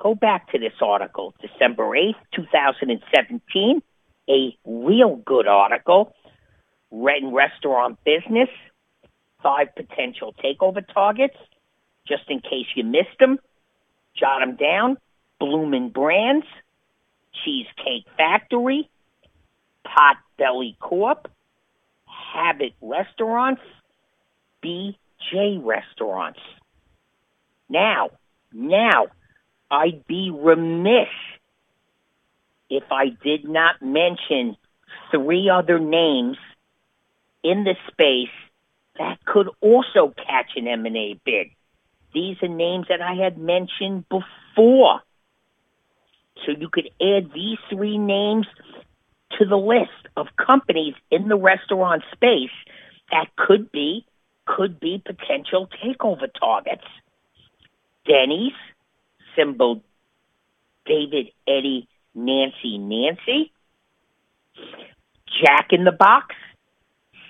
go 0.00 0.14
back 0.14 0.50
to 0.52 0.58
this 0.58 0.72
article, 0.80 1.34
December 1.40 1.84
8th, 1.84 2.14
2017, 2.34 3.82
a 4.28 4.56
real 4.64 5.16
good 5.16 5.46
article. 5.46 6.14
Red 6.90 7.22
Restaurant 7.30 7.98
Business, 8.04 8.48
five 9.42 9.68
potential 9.76 10.34
takeover 10.42 10.82
targets. 10.92 11.36
Just 12.06 12.24
in 12.28 12.40
case 12.40 12.66
you 12.74 12.84
missed 12.84 13.18
them, 13.20 13.38
jot 14.16 14.40
them 14.40 14.56
down. 14.56 14.96
Bloomin' 15.38 15.90
Brands, 15.90 16.46
Cheesecake 17.44 18.06
Factory, 18.16 18.88
Potbelly 19.98 20.78
Corp, 20.78 21.28
Habit 22.34 22.74
Restaurants, 22.80 23.62
BJ 24.64 25.64
Restaurants. 25.64 26.40
Now, 27.68 28.10
now, 28.52 29.06
I'd 29.70 30.06
be 30.06 30.30
remiss 30.30 31.08
if 32.70 32.84
I 32.90 33.06
did 33.22 33.48
not 33.48 33.82
mention 33.82 34.56
three 35.10 35.50
other 35.50 35.78
names 35.78 36.36
in 37.42 37.64
the 37.64 37.74
space 37.90 38.34
that 38.98 39.18
could 39.24 39.48
also 39.60 40.14
catch 40.16 40.52
an 40.56 40.66
M&A 40.66 41.20
bid. 41.24 41.48
These 42.14 42.36
are 42.42 42.48
names 42.48 42.86
that 42.88 43.00
I 43.00 43.14
had 43.14 43.38
mentioned 43.38 44.04
before. 44.08 45.00
So 46.44 46.52
you 46.58 46.68
could 46.68 46.88
add 47.00 47.30
these 47.34 47.58
three 47.70 47.98
names 47.98 48.46
to 49.38 49.44
the 49.44 49.56
list 49.56 50.08
of 50.16 50.26
companies 50.36 50.94
in 51.10 51.28
the 51.28 51.36
restaurant 51.36 52.02
space 52.12 52.50
that 53.10 53.26
could 53.36 53.70
be 53.70 54.04
could 54.46 54.80
be 54.80 55.02
potential 55.04 55.68
takeover 55.84 56.28
targets. 56.40 56.84
Denny's, 58.06 58.54
symbol 59.36 59.82
David, 60.86 61.32
Eddie, 61.46 61.86
Nancy, 62.14 62.78
Nancy. 62.78 63.52
Jack 65.44 65.68
in 65.70 65.84
the 65.84 65.92
Box, 65.92 66.34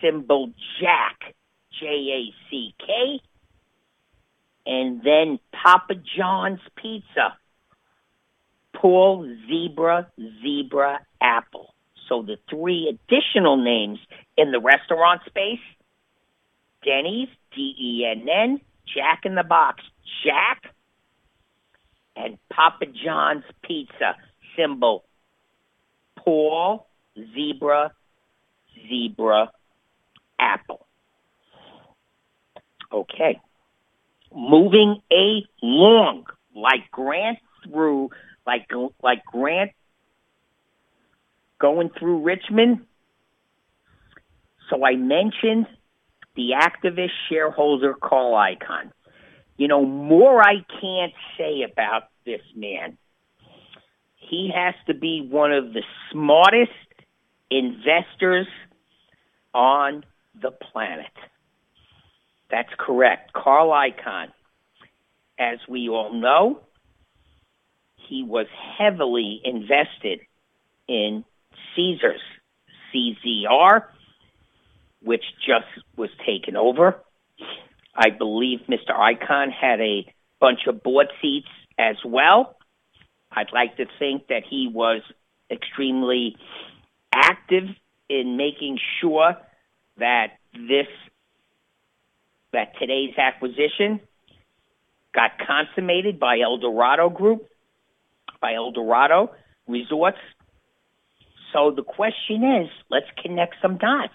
symbol 0.00 0.52
Jack, 0.80 1.34
J 1.80 1.86
A 1.86 2.34
C 2.48 2.74
K. 2.78 3.20
And 4.64 5.02
then 5.02 5.40
Papa 5.52 5.94
John's 6.16 6.60
Pizza, 6.76 7.36
Paul 8.74 9.28
Zebra, 9.48 10.08
Zebra 10.42 11.00
Apple. 11.20 11.74
So 12.08 12.22
the 12.22 12.38
three 12.48 12.88
additional 12.88 13.56
names 13.56 13.98
in 14.36 14.52
the 14.52 14.60
restaurant 14.60 15.22
space 15.26 15.60
Denny's, 16.84 17.28
D 17.54 17.74
E 17.78 18.06
N 18.10 18.26
N, 18.28 18.60
Jack 18.94 19.22
in 19.24 19.34
the 19.34 19.42
Box, 19.42 19.82
Jack, 20.24 20.72
and 22.16 22.38
Papa 22.50 22.86
John's 22.86 23.44
Pizza, 23.62 24.16
symbol 24.56 25.04
Paul 26.16 26.86
Zebra, 27.34 27.92
Zebra 28.88 29.50
Apple. 30.38 30.86
Okay. 32.92 33.40
Moving 34.34 35.00
along, 35.10 36.26
like 36.54 36.90
Grant 36.90 37.38
through, 37.64 38.10
like 38.46 38.68
like 39.02 39.24
Grant 39.24 39.72
going 41.60 41.90
through 41.98 42.22
Richmond. 42.22 42.86
So 44.70 44.84
I 44.84 44.96
mentioned 44.96 45.66
the 46.36 46.50
activist 46.60 47.10
shareholder 47.28 47.94
Carl 47.94 48.32
Icahn. 48.32 48.92
You 49.56 49.66
know, 49.66 49.84
more 49.84 50.40
I 50.40 50.64
can't 50.80 51.12
say 51.36 51.62
about 51.62 52.04
this 52.24 52.42
man. 52.54 52.96
He 54.16 54.50
has 54.54 54.74
to 54.86 54.94
be 54.94 55.26
one 55.28 55.52
of 55.52 55.72
the 55.72 55.82
smartest 56.12 56.70
investors 57.50 58.46
on 59.54 60.04
the 60.40 60.50
planet. 60.50 61.06
That's 62.50 62.72
correct. 62.78 63.32
Carl 63.32 63.70
Icahn. 63.70 64.28
As 65.40 65.58
we 65.68 65.88
all 65.88 66.12
know, 66.12 66.60
he 68.08 68.24
was 68.24 68.46
heavily 68.76 69.40
invested 69.44 70.20
in 70.88 71.24
Caesars, 71.74 72.20
CZR, 72.92 73.84
which 75.02 75.24
just 75.46 75.66
was 75.96 76.10
taken 76.26 76.56
over. 76.56 77.00
I 77.94 78.10
believe 78.10 78.60
Mr. 78.68 78.90
Icahn 78.94 79.50
had 79.52 79.80
a 79.80 80.12
bunch 80.40 80.60
of 80.66 80.82
board 80.82 81.08
seats 81.20 81.48
as 81.78 81.96
well. 82.04 82.56
I'd 83.30 83.52
like 83.52 83.76
to 83.76 83.86
think 83.98 84.28
that 84.28 84.42
he 84.48 84.70
was 84.72 85.02
extremely 85.50 86.36
active 87.12 87.64
in 88.08 88.36
making 88.36 88.78
sure 89.00 89.36
that 89.98 90.38
this 90.52 90.86
that 92.52 92.72
today's 92.80 93.14
acquisition 93.18 94.00
got 95.14 95.32
consummated 95.46 96.18
by 96.18 96.38
Eldorado 96.40 97.10
Group, 97.10 97.46
by 98.40 98.54
Eldorado 98.54 99.30
Resorts. 99.66 100.18
So 101.52 101.70
the 101.70 101.82
question 101.82 102.44
is, 102.62 102.68
let's 102.90 103.06
connect 103.22 103.56
some 103.62 103.78
dots. 103.78 104.12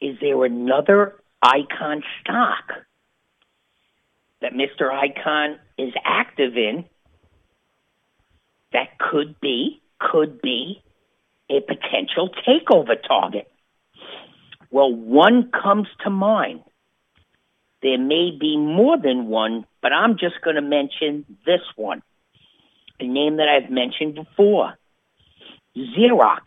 Is 0.00 0.16
there 0.20 0.44
another 0.44 1.16
Icahn 1.42 2.02
stock 2.20 2.84
that 4.40 4.52
Mr. 4.52 4.90
Icahn 4.90 5.56
is 5.78 5.92
active 6.04 6.56
in 6.56 6.84
that 8.72 8.98
could 8.98 9.40
be, 9.40 9.80
could 9.98 10.40
be 10.42 10.82
a 11.48 11.60
potential 11.60 12.30
takeover 12.46 12.96
target? 13.06 13.50
Well, 14.70 14.92
one 14.92 15.50
comes 15.50 15.88
to 16.04 16.10
mind. 16.10 16.60
There 17.82 17.98
may 17.98 18.36
be 18.38 18.56
more 18.56 18.98
than 18.98 19.28
one, 19.28 19.64
but 19.80 19.92
I'm 19.92 20.18
just 20.18 20.40
going 20.42 20.56
to 20.56 20.62
mention 20.62 21.24
this 21.46 21.60
one, 21.76 22.02
a 23.00 23.06
name 23.06 23.36
that 23.36 23.48
I've 23.48 23.70
mentioned 23.70 24.14
before. 24.14 24.74
Xerox, 25.76 26.40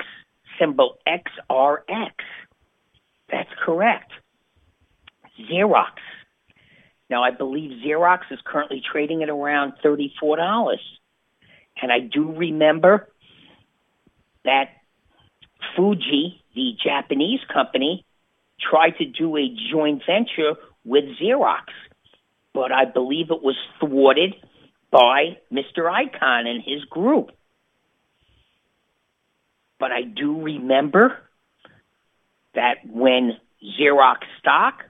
symbol 0.60 0.98
XRX. 1.08 2.12
That's 3.30 3.50
correct. 3.64 4.12
Xerox. 5.40 5.92
Now, 7.10 7.24
I 7.24 7.32
believe 7.32 7.72
Xerox 7.86 8.20
is 8.32 8.40
currently 8.46 8.82
trading 8.92 9.24
at 9.24 9.30
around 9.30 9.74
$34. 9.84 10.76
And 11.82 11.92
I 11.92 12.00
do 12.00 12.34
remember 12.34 13.08
that 14.46 14.70
Fuji, 15.76 16.42
the 16.56 16.72
Japanese 16.84 17.40
company, 17.52 18.06
tried 18.60 18.98
to 18.98 19.06
do 19.06 19.38
a 19.38 19.48
joint 19.72 20.04
venture 20.06 20.56
with 20.84 21.06
Xerox, 21.22 21.66
but 22.54 22.72
I 22.72 22.86
believe 22.86 23.32
it 23.32 23.42
was 23.42 23.56
thwarted 23.80 24.36
by 24.92 25.38
Mr. 25.52 25.90
Icahn 25.90 26.48
and 26.48 26.64
his 26.64 26.84
group. 26.86 27.32
But 29.80 29.92
I 29.92 30.02
do 30.02 30.42
remember 30.42 31.18
that 32.56 32.78
when 32.86 33.38
Xerox 33.80 34.18
stock 34.40 34.84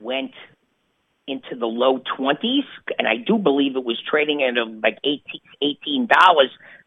went 0.00 0.32
into 1.26 1.54
the 1.56 1.66
low 1.66 2.00
20s, 2.18 2.64
and 2.98 3.06
I 3.06 3.16
do 3.16 3.38
believe 3.38 3.76
it 3.76 3.84
was 3.84 3.98
trading 4.10 4.42
at 4.42 4.58
um, 4.58 4.80
like 4.82 4.98
$18 5.04 6.08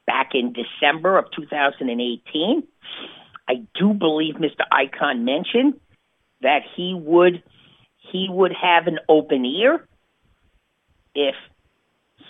back 0.06 0.32
in 0.34 0.54
December 0.54 1.18
of 1.18 1.26
2018. 1.36 2.64
I 3.48 3.54
do 3.74 3.94
believe 3.94 4.36
Mr. 4.36 4.64
Icahn 4.72 5.24
mentioned 5.24 5.80
that 6.42 6.62
he 6.76 6.94
would 6.94 7.42
he 8.12 8.28
would 8.30 8.52
have 8.52 8.88
an 8.88 9.00
open 9.08 9.46
ear 9.46 9.88
if 11.16 11.36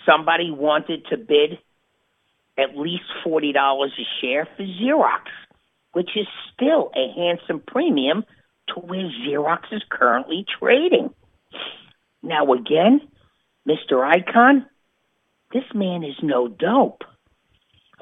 somebody 0.06 0.50
wanted 0.50 1.06
to 1.10 1.16
bid 1.16 1.58
at 2.56 2.76
least 2.76 3.04
forty 3.22 3.52
dollars 3.52 3.92
a 3.98 4.06
share 4.20 4.46
for 4.56 4.62
Xerox, 4.62 5.22
which 5.92 6.10
is 6.16 6.26
still 6.52 6.90
a 6.94 7.12
handsome 7.14 7.60
premium 7.66 8.24
to 8.68 8.74
where 8.80 9.10
Xerox 9.26 9.72
is 9.72 9.82
currently 9.88 10.46
trading. 10.58 11.10
Now 12.22 12.52
again, 12.52 13.00
Mr. 13.68 13.92
Icahn, 13.92 14.66
this 15.52 15.64
man 15.74 16.04
is 16.04 16.16
no 16.22 16.48
dope. 16.48 17.02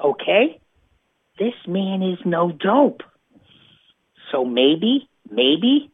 Okay? 0.03 0.59
This 1.39 1.53
man 1.67 2.01
is 2.01 2.19
no 2.25 2.51
dope. 2.51 3.01
So 4.31 4.45
maybe, 4.45 5.09
maybe, 5.29 5.91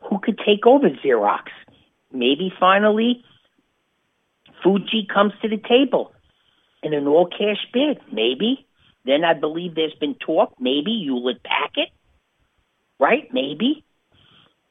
who 0.00 0.18
could 0.18 0.38
take 0.38 0.66
over 0.66 0.88
Xerox? 1.04 1.44
Maybe 2.12 2.52
finally 2.58 3.24
Fuji 4.62 5.06
comes 5.12 5.32
to 5.42 5.48
the 5.48 5.56
table 5.58 6.12
in 6.82 6.94
an 6.94 7.06
all 7.06 7.26
cash 7.26 7.66
bid. 7.72 8.00
Maybe. 8.12 8.66
Then 9.04 9.24
I 9.24 9.34
believe 9.34 9.74
there's 9.74 9.94
been 9.94 10.14
talk. 10.14 10.54
Maybe 10.60 11.02
Hewlett 11.02 11.42
Packard. 11.42 11.88
Right? 12.98 13.28
Maybe. 13.32 13.84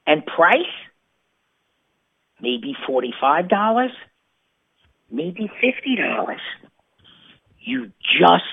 And 0.08 0.26
price? 0.26 0.62
Maybe 2.40 2.76
$45. 2.88 3.90
Maybe 5.12 5.52
$50. 5.62 6.38
You 7.60 7.92
just 8.02 8.44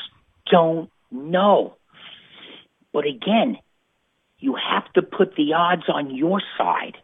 don't 0.51 0.91
know. 1.11 1.77
But 2.93 3.07
again, 3.07 3.59
you 4.39 4.57
have 4.57 4.93
to 4.95 5.03
put 5.03 5.35
the 5.37 5.55
odds 5.55 5.89
on 5.89 6.15
your 6.15 6.41
side. 6.57 6.97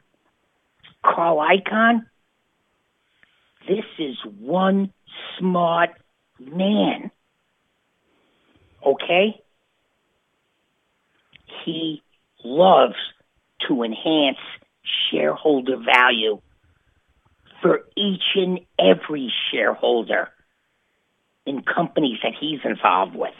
Carl 1.04 1.38
Icahn, 1.38 2.06
this 3.68 3.84
is 3.98 4.16
one 4.38 4.92
smart 5.38 5.90
man. 6.38 7.10
Okay? 8.84 9.40
He 11.64 12.02
loves 12.44 12.94
to 13.68 13.82
enhance 13.82 14.38
shareholder 15.10 15.76
value 15.78 16.40
for 17.62 17.80
each 17.96 18.22
and 18.34 18.60
every 18.78 19.32
shareholder 19.50 20.28
in 21.46 21.62
companies 21.62 22.18
that 22.22 22.32
he's 22.38 22.60
involved 22.64 23.16
with. 23.16 23.32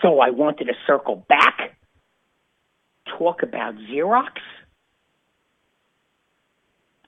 So 0.00 0.20
I 0.20 0.30
wanted 0.30 0.64
to 0.64 0.74
circle 0.86 1.24
back, 1.28 1.76
talk 3.18 3.42
about 3.42 3.74
Xerox 3.74 4.30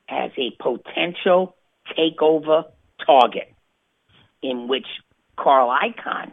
as 0.08 0.30
a 0.36 0.50
potential 0.62 1.56
takeover 1.98 2.64
target 3.04 3.52
in 4.42 4.68
which 4.68 4.86
Carl 5.36 5.68
Icahn 5.70 6.30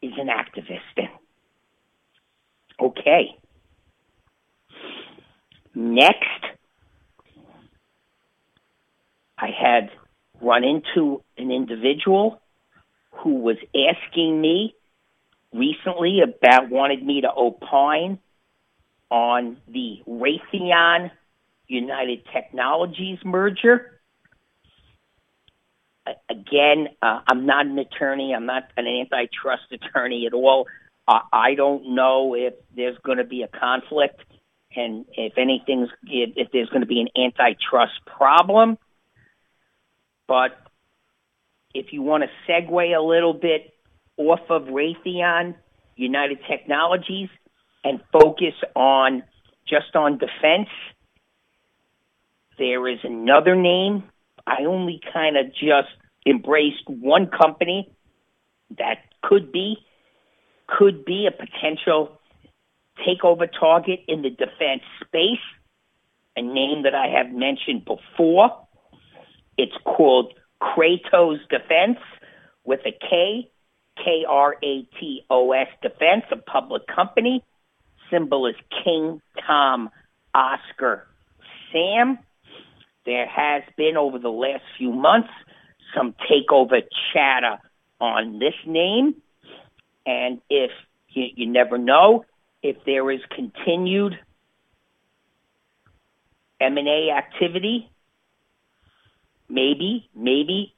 is 0.00 0.12
an 0.18 0.28
activist 0.28 0.80
in. 0.96 1.08
Okay. 2.80 3.36
Next, 5.74 6.44
I 9.38 9.48
had 9.48 9.90
run 10.40 10.64
into 10.64 11.22
an 11.38 11.50
individual 11.50 12.40
who 13.12 13.36
was 13.36 13.56
asking 13.74 14.40
me 14.40 14.74
recently 15.52 16.20
about 16.20 16.70
wanted 16.70 17.04
me 17.04 17.20
to 17.22 17.30
opine 17.30 18.18
on 19.12 19.58
the 19.68 20.02
Raytheon 20.08 21.10
United 21.68 22.22
Technologies 22.32 23.18
merger. 23.22 24.00
Again, 26.30 26.88
uh, 27.02 27.20
I'm 27.28 27.44
not 27.44 27.66
an 27.66 27.78
attorney. 27.78 28.34
I'm 28.34 28.46
not 28.46 28.64
an 28.76 28.86
antitrust 28.86 29.64
attorney 29.70 30.26
at 30.26 30.32
all. 30.32 30.66
I 31.06 31.54
don't 31.56 31.94
know 31.94 32.34
if 32.34 32.54
there's 32.74 32.96
going 33.04 33.18
to 33.18 33.24
be 33.24 33.42
a 33.42 33.48
conflict 33.48 34.20
and 34.74 35.04
if 35.12 35.34
anything's 35.36 35.90
if, 36.04 36.30
if 36.36 36.48
there's 36.52 36.70
going 36.70 36.80
to 36.80 36.86
be 36.86 37.00
an 37.00 37.08
antitrust 37.14 37.92
problem. 38.06 38.78
But 40.26 40.56
if 41.74 41.92
you 41.92 42.00
want 42.00 42.24
to 42.24 42.50
segue 42.50 42.96
a 42.96 43.02
little 43.02 43.34
bit 43.34 43.74
off 44.16 44.40
of 44.48 44.62
Raytheon 44.62 45.54
United 45.96 46.38
Technologies 46.48 47.28
and 47.84 48.00
focus 48.12 48.54
on 48.74 49.22
just 49.68 49.94
on 49.94 50.18
defense, 50.18 50.68
there 52.58 52.86
is 52.88 52.98
another 53.02 53.56
name. 53.56 54.04
I 54.46 54.64
only 54.66 55.00
kind 55.12 55.36
of 55.36 55.46
just 55.52 55.88
embraced 56.26 56.86
one 56.86 57.28
company 57.28 57.90
that 58.78 58.98
could 59.22 59.52
be 59.52 59.76
could 60.66 61.04
be 61.04 61.26
a 61.26 61.30
potential 61.30 62.18
takeover 63.06 63.48
target 63.58 64.00
in 64.08 64.22
the 64.22 64.30
defense 64.30 64.82
space. 65.04 65.42
A 66.36 66.42
name 66.42 66.84
that 66.84 66.94
I 66.94 67.08
have 67.08 67.30
mentioned 67.30 67.84
before. 67.84 68.50
It's 69.58 69.76
called 69.84 70.32
Kratos 70.62 71.38
Defense 71.50 71.98
with 72.64 72.80
a 72.86 72.92
K, 72.92 73.50
K 73.96 74.24
R 74.26 74.54
A 74.62 74.82
T 74.98 75.22
O 75.28 75.52
S 75.52 75.68
Defense, 75.82 76.24
a 76.30 76.36
public 76.36 76.86
company. 76.86 77.44
Symbol 78.12 78.46
is 78.46 78.54
King 78.84 79.22
Tom 79.46 79.90
Oscar 80.34 81.06
Sam. 81.72 82.18
There 83.06 83.26
has 83.26 83.62
been 83.76 83.96
over 83.96 84.18
the 84.18 84.28
last 84.28 84.62
few 84.78 84.92
months 84.92 85.30
some 85.96 86.14
takeover 86.30 86.82
chatter 87.12 87.58
on 88.00 88.38
this 88.38 88.54
name. 88.66 89.14
And 90.06 90.40
if 90.50 90.70
you, 91.08 91.24
you 91.34 91.46
never 91.46 91.78
know, 91.78 92.24
if 92.62 92.76
there 92.84 93.10
is 93.10 93.20
continued 93.34 94.18
M&A 96.60 97.10
activity, 97.10 97.90
maybe, 99.48 100.08
maybe 100.14 100.74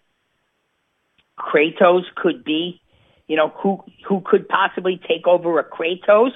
Kratos 1.39 2.05
could 2.15 2.45
be, 2.45 2.81
you 3.27 3.37
know, 3.37 3.49
who 3.49 3.83
who 4.07 4.23
could 4.25 4.49
possibly 4.49 5.01
take 5.09 5.27
over 5.27 5.59
a 5.59 5.65
Kratos? 5.65 6.33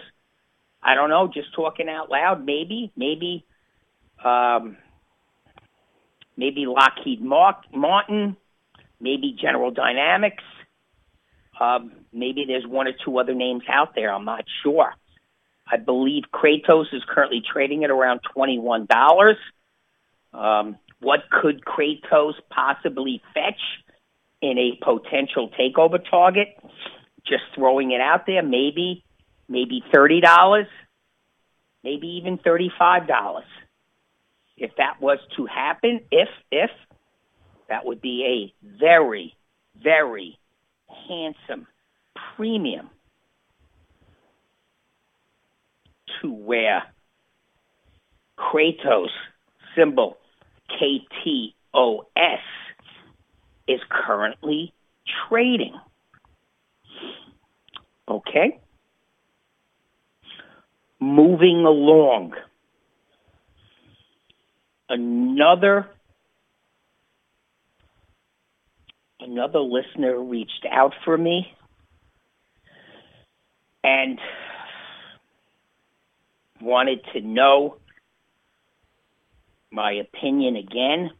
I 0.82 0.94
don't 0.94 1.10
know, 1.10 1.30
just 1.32 1.54
talking 1.54 1.88
out 1.88 2.10
loud, 2.10 2.44
maybe, 2.44 2.92
maybe 2.96 3.44
um 4.24 4.76
maybe 6.36 6.66
Lockheed 6.66 7.20
Martin, 7.20 8.36
maybe 9.00 9.36
General 9.38 9.70
Dynamics. 9.72 10.44
Um, 11.60 11.90
maybe 12.12 12.44
there's 12.46 12.64
one 12.66 12.86
or 12.86 12.92
two 13.04 13.18
other 13.18 13.34
names 13.34 13.64
out 13.68 13.94
there. 13.94 14.14
I'm 14.14 14.24
not 14.24 14.44
sure. 14.62 14.94
I 15.70 15.76
believe 15.76 16.24
Kratos 16.32 16.94
is 16.94 17.02
currently 17.06 17.42
trading 17.52 17.84
at 17.84 17.90
around 17.90 18.20
$21. 18.34 19.34
Um, 20.32 20.78
what 21.00 21.20
could 21.30 21.64
Kratos 21.64 22.34
possibly 22.50 23.20
fetch 23.34 23.60
in 24.40 24.56
a 24.58 24.78
potential 24.82 25.50
takeover 25.50 25.98
target? 26.08 26.56
Just 27.26 27.42
throwing 27.54 27.90
it 27.90 28.00
out 28.00 28.24
there, 28.26 28.42
maybe, 28.42 29.04
maybe 29.48 29.82
$30, 29.94 30.66
maybe 31.84 32.06
even 32.06 32.38
$35. 32.38 33.42
If 34.56 34.72
that 34.76 35.00
was 35.00 35.18
to 35.36 35.46
happen, 35.46 36.00
if, 36.10 36.28
if, 36.50 36.70
that 37.68 37.84
would 37.84 38.00
be 38.00 38.52
a 38.62 38.78
very, 38.78 39.34
very 39.82 40.38
handsome 41.08 41.66
premium 42.36 42.90
to 46.20 46.32
where 46.32 46.82
Kratos 48.38 49.10
symbol 49.76 50.16
KTOS 50.70 52.38
is 53.66 53.80
currently 53.90 54.72
trading. 55.28 55.74
Okay? 58.08 58.60
Moving 61.00 61.64
along. 61.64 62.34
Another 64.88 65.88
another 69.20 69.60
listener 69.60 70.18
reached 70.18 70.66
out 70.70 70.94
for 71.04 71.16
me 71.16 71.52
and 73.84 74.18
wanted 76.60 77.00
to 77.12 77.20
know 77.20 77.76
my 79.70 79.92
opinion 79.92 80.56
again 80.56 81.10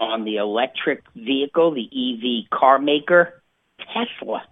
on 0.00 0.24
the 0.24 0.36
electric 0.36 1.02
vehicle, 1.14 1.74
the 1.74 1.86
EV 1.86 2.50
car 2.50 2.78
maker, 2.78 3.42
Tesla. 3.78 4.42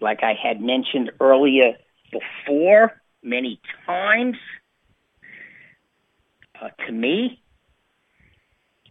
Like 0.00 0.22
I 0.22 0.34
had 0.34 0.60
mentioned 0.60 1.12
earlier 1.20 1.76
before, 2.12 3.00
many 3.22 3.60
times, 3.86 4.36
uh, 6.60 6.68
to 6.86 6.92
me, 6.92 7.40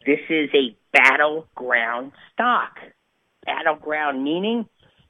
this 0.06 0.20
is 0.30 0.50
a 0.54 0.76
battleground 0.91 2.12
stock. 2.34 2.78
Battleground 3.46 4.24
meaning 4.24 4.68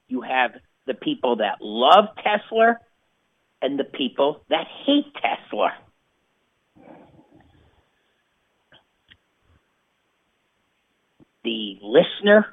you 0.08 0.22
have 0.22 0.52
the 0.86 0.94
people 0.94 1.38
that 1.38 1.58
love 1.62 2.06
Tesla 2.24 2.78
and 3.62 3.80
the 3.80 3.84
people 3.84 4.42
that 4.50 4.68
hate 4.86 5.14
Tesla. 5.16 5.74
The 11.44 11.80
listener 11.82 12.46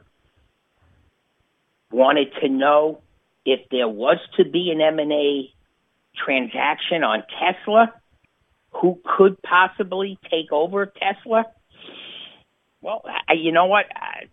wanted 1.91 2.29
to 2.41 2.49
know 2.49 3.03
if 3.45 3.61
there 3.71 3.89
was 3.89 4.19
to 4.37 4.45
be 4.45 4.71
an 4.71 4.81
M&A 4.81 5.53
transaction 6.25 7.03
on 7.05 7.25
Tesla, 7.41 7.93
who 8.71 9.01
could 9.05 9.41
possibly 9.43 10.19
take 10.31 10.53
over 10.53 10.87
Tesla? 10.87 11.47
Well, 12.81 13.03
I, 13.29 13.35
you 13.35 13.53
know 13.53 13.67
what? 13.67 13.87
I, 13.95 14.29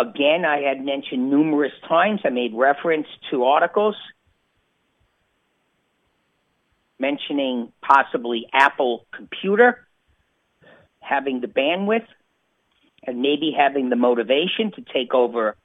again, 0.00 0.44
I 0.44 0.62
had 0.62 0.84
mentioned 0.84 1.30
numerous 1.30 1.72
times, 1.88 2.20
I 2.24 2.30
made 2.30 2.52
reference 2.54 3.06
to 3.30 3.44
articles 3.44 3.96
mentioning 7.02 7.72
possibly 7.82 8.46
Apple 8.52 9.04
Computer 9.14 9.86
having 11.00 11.40
the 11.40 11.48
bandwidth 11.48 12.06
and 13.04 13.20
maybe 13.20 13.52
having 13.56 13.90
the 13.90 13.96
motivation 13.96 14.70
to 14.76 14.82
take 14.94 15.12
over 15.12 15.56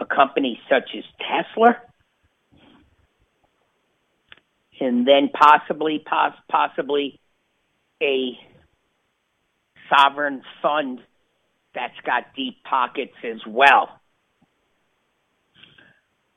a 0.00 0.06
company 0.06 0.60
such 0.68 0.90
as 0.96 1.04
Tesla. 1.18 1.76
And 4.80 5.06
then 5.06 5.28
possibly, 5.28 6.02
poss- 6.04 6.38
possibly 6.48 7.18
a 8.00 8.38
sovereign 9.90 10.42
fund 10.62 11.00
that's 11.74 11.98
got 12.04 12.34
deep 12.36 12.62
pockets 12.64 13.14
as 13.24 13.40
well. 13.46 13.88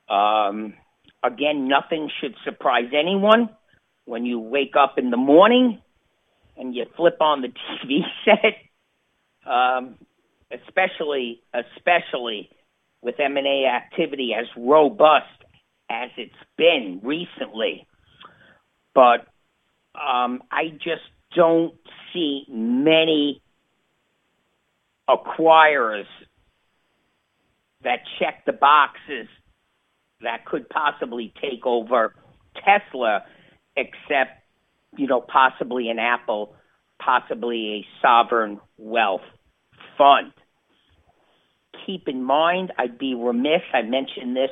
Um, 0.08 0.74
again, 1.22 1.68
nothing 1.68 2.10
should 2.20 2.34
surprise 2.44 2.90
anyone 2.92 3.48
when 4.04 4.26
you 4.26 4.38
wake 4.38 4.74
up 4.78 4.98
in 4.98 5.10
the 5.10 5.16
morning 5.16 5.80
and 6.56 6.74
you 6.74 6.84
flip 6.96 7.16
on 7.20 7.42
the 7.42 7.48
TV 7.84 8.00
set, 8.24 9.50
um, 9.50 9.96
especially 10.50 11.42
especially 11.54 12.50
with 13.02 13.18
M&A 13.18 13.66
activity 13.66 14.32
as 14.38 14.46
robust 14.56 15.26
as 15.90 16.10
it's 16.16 16.32
been 16.56 17.00
recently. 17.02 17.86
But 18.94 19.26
um, 19.94 20.42
I 20.50 20.68
just 20.72 21.02
don't 21.34 21.74
see 22.12 22.44
many 22.48 23.42
acquirers 25.08 26.06
that 27.82 28.00
check 28.18 28.44
the 28.46 28.52
boxes 28.52 29.28
that 30.22 30.44
could 30.44 30.68
possibly 30.68 31.32
take 31.40 31.66
over 31.66 32.14
Tesla, 32.64 33.24
except, 33.76 34.42
you 34.96 35.06
know, 35.06 35.20
possibly 35.20 35.90
an 35.90 35.98
Apple, 35.98 36.54
possibly 37.00 37.80
a 37.80 37.86
sovereign 38.00 38.60
wealth 38.78 39.22
fund. 39.98 40.32
Keep 41.86 42.08
in 42.08 42.22
mind, 42.22 42.72
I'd 42.78 42.98
be 42.98 43.14
remiss, 43.14 43.62
I 43.72 43.82
mentioned 43.82 44.36
this 44.36 44.50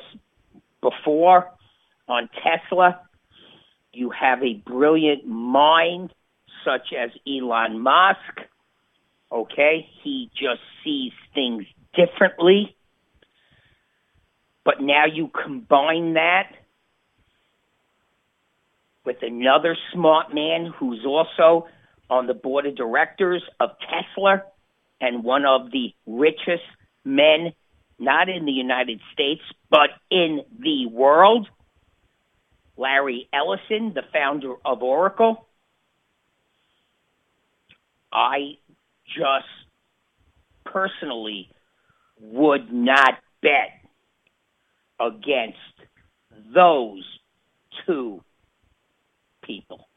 before 0.81 1.51
on 2.07 2.29
Tesla. 2.43 3.01
You 3.93 4.09
have 4.09 4.43
a 4.43 4.53
brilliant 4.53 5.25
mind 5.25 6.13
such 6.65 6.93
as 6.97 7.11
Elon 7.27 7.79
Musk. 7.79 8.47
Okay, 9.31 9.87
he 10.03 10.29
just 10.33 10.61
sees 10.83 11.13
things 11.33 11.65
differently. 11.95 12.75
But 14.63 14.81
now 14.81 15.05
you 15.11 15.29
combine 15.29 16.13
that 16.13 16.51
with 19.05 19.17
another 19.21 19.75
smart 19.93 20.33
man 20.33 20.71
who's 20.77 21.05
also 21.05 21.67
on 22.09 22.27
the 22.27 22.33
board 22.33 22.65
of 22.65 22.75
directors 22.75 23.41
of 23.59 23.71
Tesla 23.79 24.43
and 24.99 25.23
one 25.23 25.45
of 25.45 25.71
the 25.71 25.93
richest 26.05 26.63
men, 27.03 27.53
not 27.99 28.29
in 28.29 28.45
the 28.45 28.51
United 28.51 28.99
States, 29.13 29.41
but 29.69 29.89
in 30.09 30.41
the 30.59 30.87
world. 30.87 31.47
Larry 32.77 33.27
Ellison, 33.33 33.93
the 33.93 34.03
founder 34.11 34.55
of 34.65 34.81
Oracle. 34.81 35.47
I 38.11 38.57
just 39.07 39.45
personally 40.65 41.49
would 42.19 42.73
not 42.73 43.15
bet 43.41 43.81
against 44.99 45.57
those 46.53 47.03
two 47.85 48.23
people, 49.41 49.87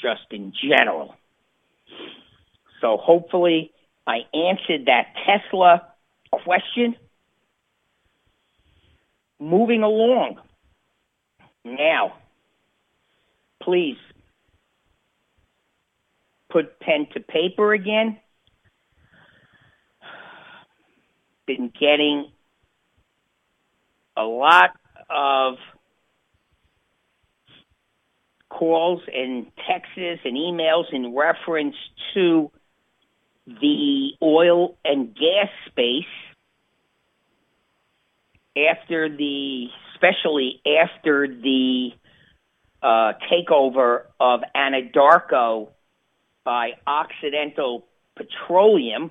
just 0.00 0.22
in 0.30 0.52
general. 0.62 1.14
So 2.80 2.96
hopefully 2.96 3.72
I 4.06 4.20
answered 4.32 4.86
that 4.86 5.14
Tesla 5.26 5.82
question. 6.30 6.96
Moving 9.38 9.82
along. 9.82 10.38
Now, 11.64 12.14
please 13.62 13.96
put 16.50 16.78
pen 16.80 17.06
to 17.14 17.20
paper 17.20 17.74
again. 17.74 18.18
Been 21.46 21.70
getting 21.78 22.30
a 24.16 24.22
lot 24.22 24.70
of 25.10 25.56
calls 28.48 29.02
and 29.12 29.46
texts 29.68 29.94
and 29.96 30.36
emails 30.36 30.84
in 30.92 31.14
reference 31.14 31.76
to 32.14 32.50
the 33.46 34.10
oil 34.22 34.76
and 34.84 35.14
gas 35.14 35.48
space 35.68 36.04
after 38.56 39.08
the, 39.08 39.66
especially 39.94 40.60
after 40.82 41.28
the 41.28 41.90
uh, 42.82 43.12
takeover 43.30 44.02
of 44.18 44.40
Anadarko 44.54 45.68
by 46.44 46.72
Occidental 46.86 47.86
Petroleum 48.16 49.10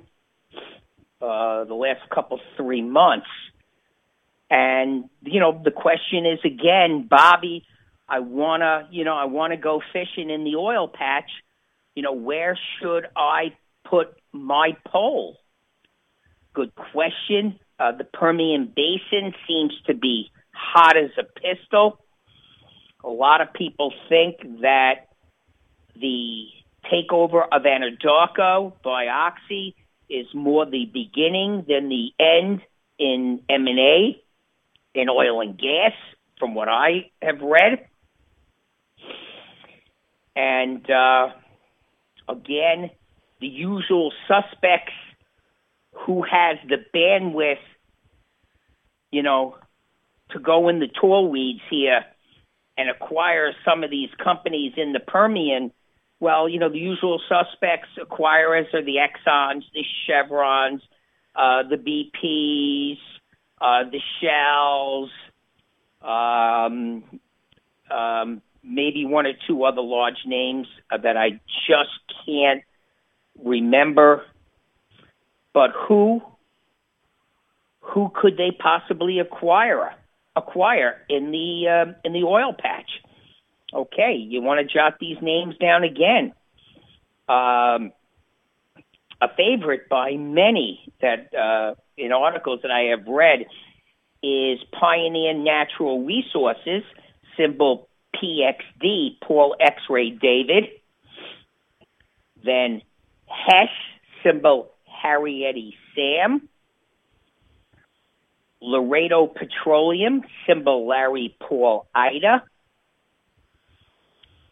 uh, 1.21 1.63
the 1.63 1.73
last 1.73 2.09
couple 2.09 2.39
three 2.57 2.81
months. 2.81 3.27
And 4.49 5.09
you 5.23 5.39
know, 5.39 5.59
the 5.63 5.71
question 5.71 6.25
is 6.25 6.39
again, 6.43 7.07
Bobby, 7.09 7.65
I 8.07 8.19
wanna, 8.19 8.87
you 8.91 9.03
know, 9.03 9.15
I 9.15 9.25
wanna 9.25 9.57
go 9.57 9.81
fishing 9.91 10.29
in 10.29 10.43
the 10.43 10.55
oil 10.55 10.87
patch. 10.87 11.29
You 11.95 12.03
know, 12.03 12.13
where 12.13 12.57
should 12.79 13.07
I 13.15 13.55
put 13.89 14.15
my 14.43 14.75
pole. 14.87 15.37
Good 16.53 16.73
question. 16.75 17.59
Uh, 17.79 17.91
the 17.91 18.05
Permian 18.05 18.71
Basin 18.73 19.33
seems 19.47 19.73
to 19.87 19.93
be 19.93 20.31
hot 20.53 20.97
as 20.97 21.11
a 21.17 21.23
pistol. 21.23 21.99
A 23.03 23.09
lot 23.09 23.41
of 23.41 23.53
people 23.53 23.93
think 24.09 24.37
that 24.61 25.09
the 25.95 26.45
takeover 26.91 27.43
of 27.51 27.63
Anadarko 27.63 28.73
by 28.83 29.07
Oxy 29.07 29.75
is 30.09 30.27
more 30.33 30.65
the 30.65 30.85
beginning 30.85 31.65
than 31.67 31.89
the 31.89 32.11
end 32.19 32.61
in 32.97 33.41
M&A 33.49 34.21
in 34.93 35.09
oil 35.09 35.41
and 35.41 35.57
gas, 35.57 35.91
from 36.39 36.55
what 36.55 36.69
I 36.69 37.11
have 37.21 37.41
read. 37.41 37.85
And 40.35 40.89
uh, 40.89 41.29
again, 42.29 42.91
the 43.39 43.47
usual 43.47 44.11
suspects 44.27 44.93
who 46.05 46.23
has 46.23 46.57
the 46.67 46.77
bandwidth, 46.93 47.57
you 49.11 49.23
know, 49.23 49.55
to 50.31 50.39
go 50.39 50.69
in 50.69 50.79
the 50.79 50.87
tall 50.87 51.29
weeds 51.29 51.61
here 51.69 52.01
and 52.77 52.89
acquire 52.89 53.53
some 53.63 53.83
of 53.83 53.89
these 53.89 54.09
companies 54.23 54.73
in 54.77 54.93
the 54.93 54.99
Permian. 54.99 55.71
Well, 56.19 56.49
you 56.49 56.59
know, 56.59 56.69
the 56.69 56.79
usual 56.79 57.21
suspects 57.29 57.89
acquirers 57.99 58.73
are 58.73 58.83
the 58.83 58.97
Exxons, 58.97 59.63
the 59.73 59.83
Chevrons, 60.05 60.81
uh, 61.35 61.63
the 61.69 61.77
BPs, 61.77 62.97
uh, 63.61 63.89
the 63.89 64.01
Shells, 64.21 65.09
um, 66.01 67.19
um, 67.89 68.41
maybe 68.63 69.05
one 69.05 69.25
or 69.25 69.33
two 69.47 69.63
other 69.63 69.81
large 69.81 70.25
names 70.25 70.67
that 70.89 71.17
I 71.17 71.39
just 71.67 72.25
can't 72.25 72.63
remember. 73.43 74.23
But 75.53 75.71
who 75.87 76.21
who 77.81 78.11
could 78.13 78.37
they 78.37 78.51
possibly 78.51 79.19
acquire 79.19 79.93
acquire 80.35 81.01
in 81.09 81.31
the 81.31 81.67
uh, 81.67 81.91
in 82.03 82.13
the 82.13 82.23
oil 82.23 82.53
patch? 82.57 82.89
Okay, 83.73 84.15
you 84.15 84.41
want 84.41 84.65
to 84.65 84.73
jot 84.73 84.99
these 84.99 85.17
names 85.21 85.55
down 85.57 85.83
again. 85.83 86.33
Um, 87.27 87.91
a 89.21 89.27
favorite 89.35 89.89
by 89.89 90.13
many 90.13 90.93
that 91.01 91.33
uh, 91.33 91.75
in 91.97 92.11
articles 92.11 92.59
that 92.63 92.71
I 92.71 92.95
have 92.95 93.07
read 93.07 93.45
is 94.21 94.59
Pioneer 94.71 95.33
Natural 95.33 96.03
Resources, 96.03 96.83
symbol 97.37 97.87
PXD, 98.15 99.19
Paul 99.21 99.55
X-Ray 99.59 100.11
David. 100.11 100.65
Then 102.43 102.81
Hess, 103.27 103.69
symbol 104.23 104.71
Harriet 104.85 105.73
Sam. 105.95 106.47
Laredo 108.61 109.27
Petroleum, 109.27 110.21
symbol 110.47 110.87
Larry 110.87 111.35
Paul 111.39 111.87
Ida. 111.93 112.43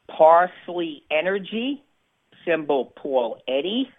Parsley 0.08 1.04
Energy, 1.10 1.84
symbol 2.46 2.94
Paul 2.96 3.38
Eddie. 3.48 3.90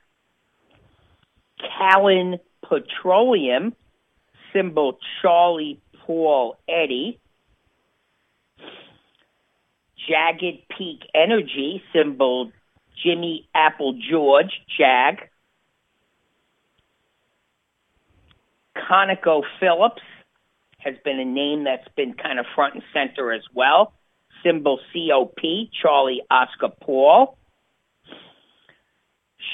Callon 1.58 2.38
Petroleum, 2.62 3.74
symbol 4.52 4.98
Charlie 5.20 5.80
Paul 6.06 6.56
Eddie. 6.68 7.18
Jagged 10.08 10.68
Peak 10.76 11.00
Energy, 11.14 11.82
symbol 11.92 12.52
Jimmy 13.02 13.48
Apple 13.54 13.98
George, 14.10 14.60
Jag. 14.78 15.28
Conoco 18.76 19.42
Phillips 19.60 20.02
has 20.78 20.94
been 21.04 21.18
a 21.18 21.24
name 21.24 21.64
that's 21.64 21.88
been 21.96 22.14
kind 22.14 22.38
of 22.38 22.46
front 22.54 22.74
and 22.74 22.82
center 22.92 23.32
as 23.32 23.42
well. 23.54 23.94
Symbol 24.42 24.78
COP, 24.92 25.38
Charlie 25.80 26.22
Oscar 26.30 26.68
Paul. 26.80 27.38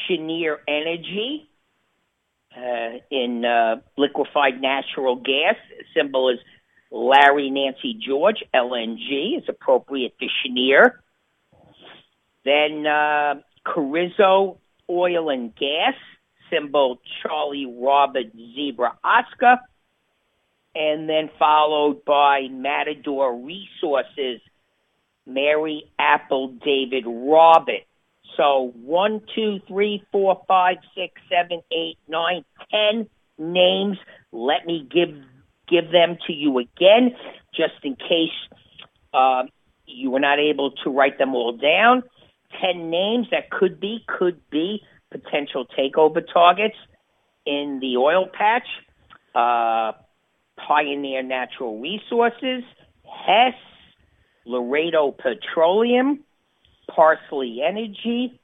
Cheniere 0.07 0.59
Energy 0.69 1.49
uh, 2.57 2.99
in 3.11 3.45
uh, 3.45 3.77
liquefied 3.97 4.61
natural 4.61 5.17
gas. 5.17 5.57
Symbol 5.95 6.31
is 6.31 6.39
Larry 6.91 7.51
Nancy 7.51 7.95
George, 7.95 8.43
LNG, 8.55 9.39
is 9.39 9.45
appropriate 9.49 10.19
to 10.19 10.27
Cheniere. 10.43 11.01
Then 12.45 12.87
uh, 12.87 13.35
Carrizo 13.65 14.59
Oil 14.89 15.31
and 15.31 15.55
Gas, 15.55 15.95
symbol 16.51 17.01
Charlie 17.23 17.67
Robert 17.67 18.27
Zebra 18.35 18.97
Oscar. 19.05 19.59
And 20.75 21.09
then 21.09 21.31
followed 21.39 22.05
by 22.05 22.49
Matador 22.51 23.37
Resources, 23.37 24.41
Mary 25.27 25.85
Apple 25.99 26.49
David 26.65 27.05
Robert. 27.07 27.83
So 28.37 28.73
one, 28.77 29.21
two, 29.35 29.61
three, 29.67 30.05
four, 30.13 30.41
five, 30.47 30.77
six, 30.95 31.21
seven, 31.29 31.63
eight, 31.73 31.99
nine, 32.09 32.45
ten 32.71 33.09
names. 33.39 33.99
Let 34.33 34.67
me 34.67 34.87
give 34.89 35.15
give 35.69 35.91
them 35.91 36.17
to 36.27 36.33
you 36.33 36.59
again, 36.59 37.17
just 37.53 37.75
in 37.83 37.97
case 37.97 38.31
Um, 39.13 39.49
you 39.87 40.11
were 40.11 40.21
not 40.21 40.39
able 40.39 40.71
to 40.85 40.91
write 40.91 41.19
them 41.19 41.35
all 41.35 41.53
down. 41.53 42.05
Ten 42.61 42.91
names 42.91 43.29
that 43.31 43.51
could 43.51 43.81
be, 43.81 44.05
could 44.07 44.41
be 44.51 44.83
potential 45.11 45.67
takeover 45.79 46.23
targets 46.33 46.77
in 47.47 47.79
the 47.81 47.97
oil 47.97 48.27
patch. 48.27 48.67
Uh, 49.35 49.93
Pioneer 50.67 51.23
Natural 51.23 51.81
Resources, 51.81 52.63
Hess, 53.05 53.55
Laredo 54.45 55.11
Petroleum, 55.13 56.21
Parsley 56.89 57.63
Energy, 57.67 58.41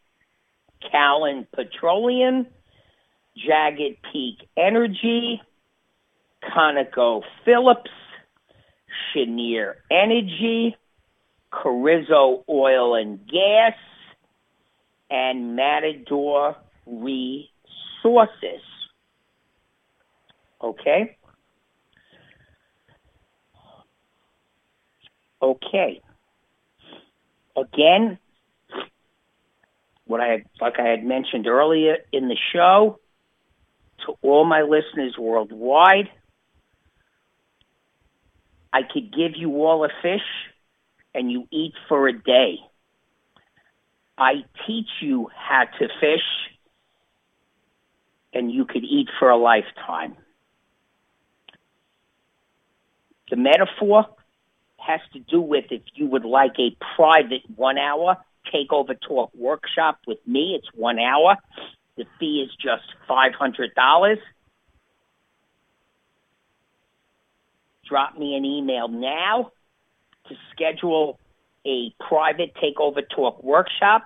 Callon 0.91 1.47
Petroleum, 1.53 2.47
Jagged 3.37 3.99
Peak 4.13 4.49
Energy, 4.57 5.43
Conoco 6.43 7.23
Phillips, 7.45 7.91
Cheniere 9.13 9.75
Energy, 9.91 10.77
Carrizo 11.53 12.45
Oil 12.49 12.95
and 12.95 13.27
Gas, 13.27 13.75
and 15.11 15.57
Matador 15.57 16.57
Resources. 16.87 18.63
Okay? 20.63 21.17
Okay. 25.41 26.01
Again, 27.57 28.19
what 30.07 30.21
I 30.21 30.27
had, 30.29 30.43
like 30.61 30.75
I 30.79 30.89
had 30.89 31.05
mentioned 31.05 31.47
earlier 31.47 31.97
in 32.13 32.29
the 32.29 32.37
show, 32.53 32.99
to 34.07 34.15
all 34.23 34.45
my 34.45 34.63
listeners 34.63 35.17
worldwide, 35.19 36.09
I 38.73 38.81
could 38.83 39.13
give 39.13 39.33
you 39.37 39.51
all 39.65 39.85
a 39.85 39.89
fish 40.03 40.21
and 41.15 41.33
you 41.33 41.49
eat 41.51 41.73
for 41.89 42.09
a 42.09 42.13
day. 42.13 42.59
I 44.19 44.45
teach 44.67 44.89
you 45.01 45.29
how 45.35 45.65
to 45.79 45.89
fish 46.01 46.23
and 48.33 48.51
you 48.51 48.65
could 48.65 48.85
eat 48.85 49.09
for 49.19 49.31
a 49.31 49.37
lifetime. 49.37 50.17
The 53.31 53.37
metaphor 53.37 54.07
has 54.79 55.01
to 55.13 55.19
do 55.19 55.41
with 55.41 55.67
if 55.71 55.83
you 55.95 56.07
would 56.07 56.25
like 56.25 56.55
a 56.59 56.77
private 56.97 57.43
one 57.55 57.79
hour 57.79 58.19
takeover 58.55 58.97
talk 59.01 59.31
workshop 59.35 59.99
with 60.07 60.19
me, 60.27 60.57
it's 60.57 60.69
one 60.75 60.99
hour. 60.99 61.37
The 61.97 62.05
fee 62.21 62.47
is 62.47 62.55
just 62.63 62.85
$500. 63.09 64.17
Drop 67.89 68.19
me 68.19 68.37
an 68.37 68.45
email 68.45 68.89
now 68.89 69.51
to 70.29 70.35
schedule 70.53 71.19
a 71.67 71.93
private 72.09 72.53
takeover 72.55 73.03
talk 73.15 73.43
workshop. 73.43 74.03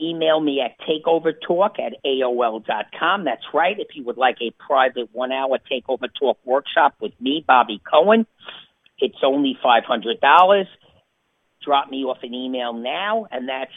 Email 0.00 0.40
me 0.40 0.60
at 0.60 0.76
takeovertalk 0.86 1.80
at 1.80 1.94
AOL.com. 2.04 3.24
That's 3.24 3.42
right. 3.52 3.78
If 3.78 3.88
you 3.94 4.04
would 4.04 4.16
like 4.16 4.36
a 4.40 4.52
private 4.52 5.10
one 5.12 5.32
hour 5.32 5.58
takeover 5.70 6.08
talk 6.18 6.38
workshop 6.44 6.94
with 7.00 7.12
me, 7.20 7.44
Bobby 7.46 7.80
Cohen, 7.90 8.26
it's 8.98 9.18
only 9.24 9.58
$500. 9.64 10.66
Drop 11.64 11.90
me 11.90 12.04
off 12.04 12.18
an 12.22 12.32
email 12.32 12.72
now, 12.72 13.26
and 13.30 13.48
that's 13.48 13.72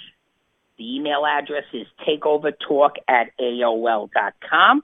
the 0.78 0.96
email 0.96 1.26
address 1.26 1.64
is 1.74 1.88
takeovertalk 2.08 2.92
at 3.08 3.32
AOL.com. 3.40 4.84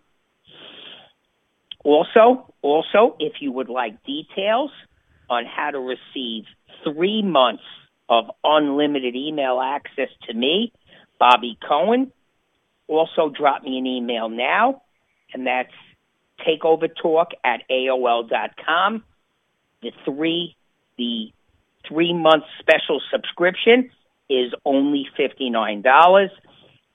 Also, 1.83 2.53
also, 2.61 3.15
if 3.19 3.33
you 3.39 3.51
would 3.51 3.69
like 3.69 4.03
details 4.03 4.71
on 5.29 5.45
how 5.45 5.71
to 5.71 5.79
receive 5.79 6.43
three 6.83 7.21
months 7.21 7.63
of 8.09 8.25
unlimited 8.43 9.15
email 9.15 9.59
access 9.61 10.09
to 10.27 10.33
me, 10.33 10.71
Bobby 11.19 11.57
Cohen, 11.67 12.11
also 12.87 13.29
drop 13.29 13.63
me 13.63 13.77
an 13.77 13.85
email 13.85 14.29
now, 14.29 14.81
and 15.33 15.45
that's 15.45 15.73
takeovertalk 16.47 17.27
at 17.43 17.63
AOL.com. 17.69 19.03
The 19.81 19.91
three, 20.05 20.55
the 20.97 21.31
three 21.87 22.13
month 22.13 22.43
special 22.59 23.01
subscription 23.11 23.89
is 24.29 24.53
only 24.65 25.07
$59 25.17 26.29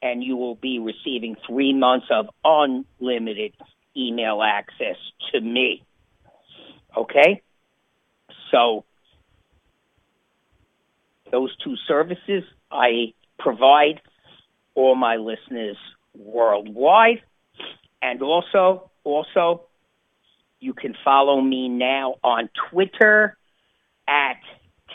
and 0.02 0.22
you 0.22 0.36
will 0.36 0.56
be 0.56 0.78
receiving 0.80 1.36
three 1.46 1.72
months 1.72 2.06
of 2.10 2.26
unlimited 2.44 3.54
email 3.96 4.42
access 4.42 4.96
to 5.32 5.40
me. 5.40 5.84
Okay? 6.96 7.40
So 8.50 8.84
those 11.32 11.54
two 11.64 11.74
services 11.88 12.44
I 12.70 13.14
provide 13.38 14.00
all 14.74 14.94
my 14.94 15.16
listeners 15.16 15.76
worldwide. 16.14 17.22
And 18.00 18.22
also, 18.22 18.90
also, 19.02 19.62
you 20.60 20.74
can 20.74 20.94
follow 21.04 21.40
me 21.40 21.68
now 21.68 22.16
on 22.22 22.48
Twitter 22.70 23.36
at 24.06 24.36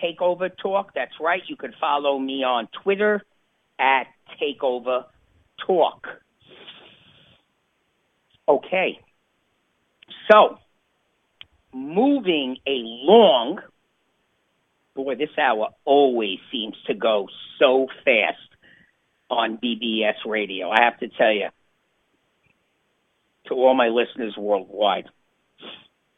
Takeover 0.02 0.50
Talk. 0.62 0.94
That's 0.96 1.14
right. 1.20 1.42
You 1.48 1.56
can 1.56 1.74
follow 1.80 2.18
me 2.20 2.44
on 2.44 2.70
Twitter 2.84 3.22
at 3.80 4.08
Takeover 4.42 5.06
Talk. 5.66 6.08
Okay. 8.48 9.00
So, 10.32 10.58
moving 11.74 12.58
along, 12.68 13.60
boy, 14.98 15.16
this 15.16 15.30
hour 15.38 15.70
always 15.86 16.40
seems 16.52 16.76
to 16.88 16.94
go 16.94 17.28
so 17.60 17.88
fast 18.04 18.38
on 19.30 19.58
BBS 19.58 20.16
radio. 20.26 20.70
I 20.70 20.84
have 20.84 21.00
to 21.00 21.08
tell 21.10 21.32
you, 21.32 21.48
to 23.48 23.54
all 23.54 23.76
my 23.76 23.88
listeners 23.88 24.36
worldwide, 24.38 25.06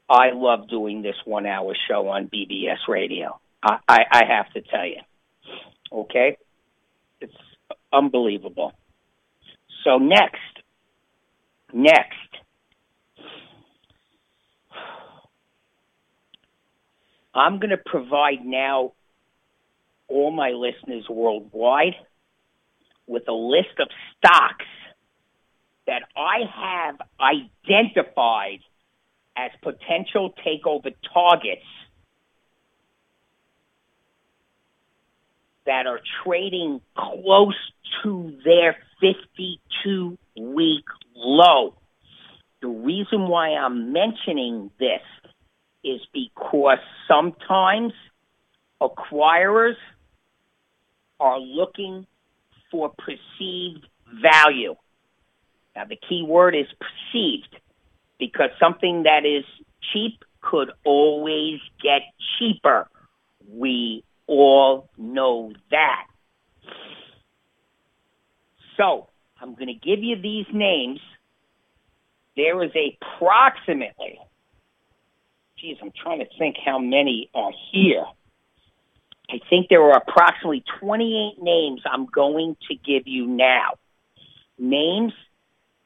I 0.10 0.32
love 0.34 0.70
doing 0.70 1.02
this 1.04 1.16
one 1.26 1.46
hour 1.46 1.76
show 1.88 2.08
on 2.08 2.28
BBS 2.28 2.88
radio. 2.88 3.40
I, 3.62 3.78
I, 3.88 4.00
I 4.12 4.22
have 4.28 4.52
to 4.54 4.62
tell 4.62 4.86
you. 4.86 5.02
Okay? 5.92 6.38
It's 7.22 7.34
unbelievable. 7.94 8.74
So 9.84 9.98
next, 9.98 10.38
next, 11.74 12.29
I'm 17.34 17.60
going 17.60 17.70
to 17.70 17.78
provide 17.78 18.44
now 18.44 18.94
all 20.08 20.32
my 20.32 20.50
listeners 20.50 21.06
worldwide 21.10 21.96
with 23.08 23.28
a 23.28 23.34
list 23.34 23.80
of 23.80 23.88
stocks 24.18 24.66
that 25.88 26.04
I 26.16 26.40
have 26.56 27.02
identified 27.20 28.60
as 29.36 29.52
potential 29.62 30.34
takeover 30.46 30.94
targets 31.14 31.66
that 35.66 35.86
are 35.88 36.00
trading 36.24 36.82
close 36.96 37.56
to 38.04 38.38
their 38.44 38.76
52 39.02 40.18
week 40.38 40.86
low. 41.16 41.76
The 42.62 42.68
reason 42.68 43.28
why 43.28 43.50
I'm 43.50 43.94
mentioning 43.94 44.72
this 44.80 45.02
is 45.84 46.02
because 46.14 46.80
sometimes 47.08 47.94
acquirers 48.82 49.76
are 51.20 51.40
looking 51.40 52.06
for 52.72 52.90
perceived 52.90 53.86
value. 54.22 54.76
Now 55.76 55.86
the 55.86 55.98
key 55.98 56.24
word 56.28 56.56
is 56.56 56.68
perceived 56.80 57.56
because 58.20 58.50
something 58.60 59.04
that 59.04 59.26
is 59.26 59.46
cheap 59.94 60.24
could 60.42 60.72
always 60.86 61.60
get 61.82 62.02
cheaper. 62.38 62.90
We 63.52 64.04
all 64.28 64.90
know 64.98 65.54
that. 65.72 66.06
So, 68.78 69.08
I'm 69.42 69.56
going 69.56 69.68
to 69.68 69.74
give 69.74 70.04
you 70.04 70.22
these 70.22 70.46
names. 70.54 71.00
There 72.36 72.64
is 72.64 72.72
approximately, 72.72 74.20
geez, 75.60 75.78
I'm 75.82 75.92
trying 75.92 76.20
to 76.20 76.26
think 76.38 76.56
how 76.64 76.80
many 76.80 77.30
are 77.34 77.52
here. 77.72 78.06
I 79.30 79.40
think 79.50 79.68
there 79.70 79.84
are 79.84 79.98
approximately 79.98 80.64
28 80.80 81.42
names 81.42 81.82
I'm 81.86 82.06
going 82.08 82.56
to 82.70 82.76
give 82.76 83.08
you 83.08 83.28
now. 83.28 83.74
Names 84.58 85.14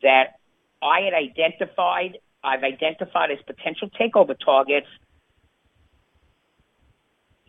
that 0.02 0.40
I 0.82 1.02
had 1.02 1.14
identified, 1.14 2.20
I've 2.44 2.64
identified 2.64 3.32
as 3.32 3.40
potential 3.46 3.90
takeover 4.00 4.36
targets 4.38 4.88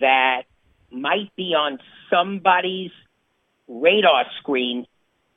that 0.01 0.43
might 0.91 1.35
be 1.37 1.55
on 1.55 1.79
somebody's 2.11 2.91
radar 3.68 4.25
screen 4.41 4.87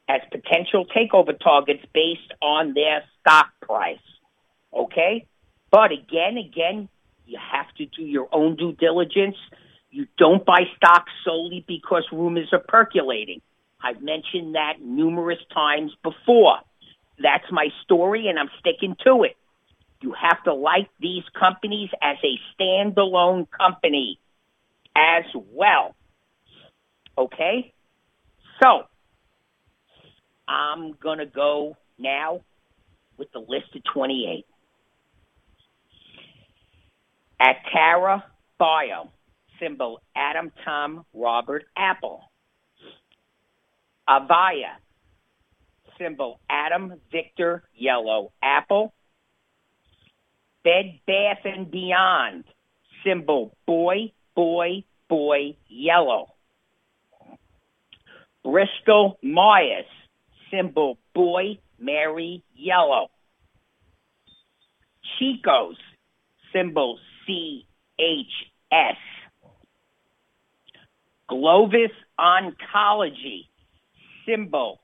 as 0.09 0.21
potential 0.31 0.85
takeover 0.85 1.38
targets 1.39 1.83
based 1.93 2.33
on 2.41 2.73
their 2.73 3.03
stock 3.19 3.49
price. 3.61 3.99
Okay? 4.73 5.27
But 5.72 5.91
again, 5.91 6.38
again, 6.38 6.89
You 7.28 7.38
have 7.51 7.68
to 7.76 7.86
do 7.86 8.03
your 8.03 8.30
own 8.32 8.55
due 8.55 8.72
diligence. 8.72 9.36
You 9.91 10.07
don't 10.18 10.45
buy 10.45 10.61
stocks 10.78 11.11
solely 11.26 11.63
because 11.68 12.05
rumors 12.11 12.49
are 12.53 12.63
percolating. 12.65 13.41
I've 13.82 14.01
mentioned 14.01 14.55
that 14.55 14.82
numerous 14.82 15.39
times 15.53 15.91
before. 16.03 16.59
That's 17.22 17.51
my 17.51 17.68
story 17.84 18.28
and 18.30 18.39
I'm 18.39 18.49
sticking 18.59 18.95
to 19.05 19.24
it. 19.24 19.36
You 20.01 20.13
have 20.13 20.43
to 20.43 20.53
like 20.53 20.89
these 20.99 21.24
companies 21.38 21.89
as 22.01 22.18
a 22.24 22.39
standalone 22.55 23.47
company 23.49 24.20
as 24.95 25.26
well. 25.51 25.95
Okay? 27.18 27.74
So, 28.61 28.84
I'm 30.47 30.93
going 30.93 31.20
to 31.20 31.26
go 31.26 31.76
now 31.97 32.41
with 33.18 33.32
the 33.32 33.39
list 33.39 33.76
of 33.76 33.84
28. 33.93 34.45
Atara 37.41 38.23
Bio, 38.57 39.11
symbol 39.59 40.01
Adam 40.15 40.51
Tom 40.65 41.05
Robert 41.13 41.65
Apple. 41.77 42.21
Avaya, 44.09 44.77
symbol 45.99 46.39
Adam 46.49 46.93
Victor 47.11 47.63
Yellow 47.75 48.31
Apple. 48.41 48.93
Bed 50.63 50.99
Bath 51.05 51.45
and 51.45 51.69
Beyond, 51.71 52.43
symbol 53.05 53.55
Boy 53.65 54.11
Boy 54.35 54.83
Boy 55.07 55.55
Yellow. 55.67 56.33
Bristol 58.43 59.17
Myers, 59.21 59.85
symbol 60.51 60.97
Boy 61.13 61.59
Mary 61.79 62.43
Yellow. 62.55 63.09
Chico's, 65.17 65.77
symbol 66.53 66.99
CHS. 67.28 68.95
Clovis 71.30 71.91
Oncology, 72.19 73.47
symbol 74.25 74.80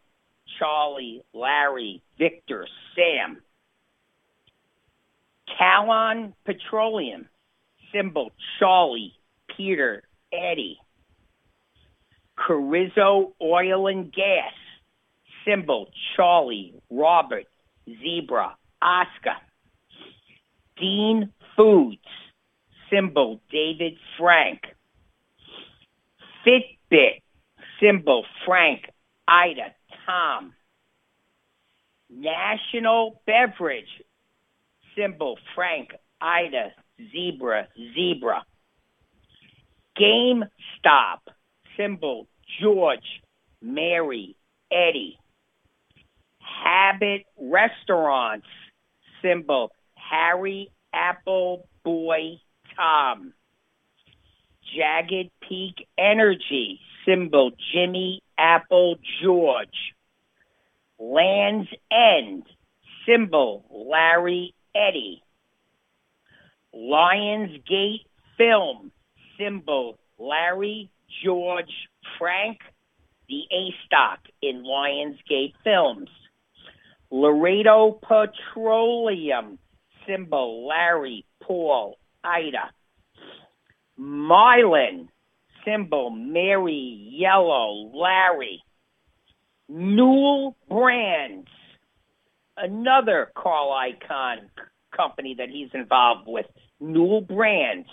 Charlie, 0.59 1.23
Larry, 1.33 2.01
Victor, 2.17 2.67
Sam. 2.95 3.41
Callon 5.57 6.33
Petroleum, 6.45 7.27
symbol 7.93 8.31
Charlie, 8.59 9.13
Peter, 9.55 10.03
Eddie. 10.31 10.77
Carrizo 12.35 13.33
Oil 13.41 13.87
and 13.87 14.11
Gas, 14.11 14.53
symbol 15.45 15.87
Charlie, 16.15 16.73
Robert, 16.89 17.45
Zebra, 17.87 18.57
Oscar. 18.81 19.37
Dean 20.77 21.31
Foods, 21.55 21.99
symbol 22.93 23.39
David 23.51 23.97
Frank. 24.17 24.59
Fitbit, 26.45 27.21
symbol 27.81 28.25
Frank, 28.45 28.81
Ida, 29.27 29.73
Tom. 30.05 30.53
National 32.09 33.21
Beverage, 33.25 33.87
symbol 34.95 35.37
Frank, 35.55 35.89
Ida, 36.21 36.71
Zebra, 37.11 37.67
Zebra. 37.95 38.45
GameStop, 39.99 41.19
symbol 41.77 42.27
George, 42.61 43.21
Mary, 43.61 44.35
Eddie. 44.71 45.17
Habit 46.63 47.25
Restaurants, 47.39 48.45
symbol 49.21 49.71
Harry, 49.95 50.69
Apple, 50.93 51.67
Boy, 51.83 52.39
Jagged 54.75 55.31
Peak 55.47 55.87
Energy, 55.97 56.79
symbol 57.05 57.51
Jimmy, 57.73 58.21
Apple, 58.37 58.97
George. 59.21 59.93
Land's 60.99 61.69
End, 61.91 62.43
symbol 63.05 63.65
Larry, 63.69 64.53
Eddie. 64.75 65.21
Lionsgate 66.73 68.05
Film, 68.37 68.91
symbol 69.37 69.99
Larry, 70.17 70.89
George, 71.23 71.71
Frank, 72.17 72.59
the 73.29 73.41
A 73.51 73.73
stock 73.85 74.19
in 74.41 74.63
Lionsgate 74.63 75.53
Films. 75.63 76.09
Laredo 77.11 77.99
Petroleum, 78.01 79.59
symbol 80.07 80.67
Larry, 80.67 81.25
Paul, 81.41 81.97
Ida. 82.23 82.71
Mylan, 83.99 85.07
symbol 85.65 86.09
Mary, 86.09 87.09
Yellow, 87.11 87.91
Larry. 87.93 88.63
Newell 89.69 90.55
Brands, 90.69 91.47
another 92.57 93.31
Carl 93.35 93.71
Icahn 93.71 94.49
company 94.95 95.35
that 95.37 95.49
he's 95.49 95.69
involved 95.73 96.27
with. 96.27 96.45
Newell 96.79 97.21
Brands, 97.21 97.87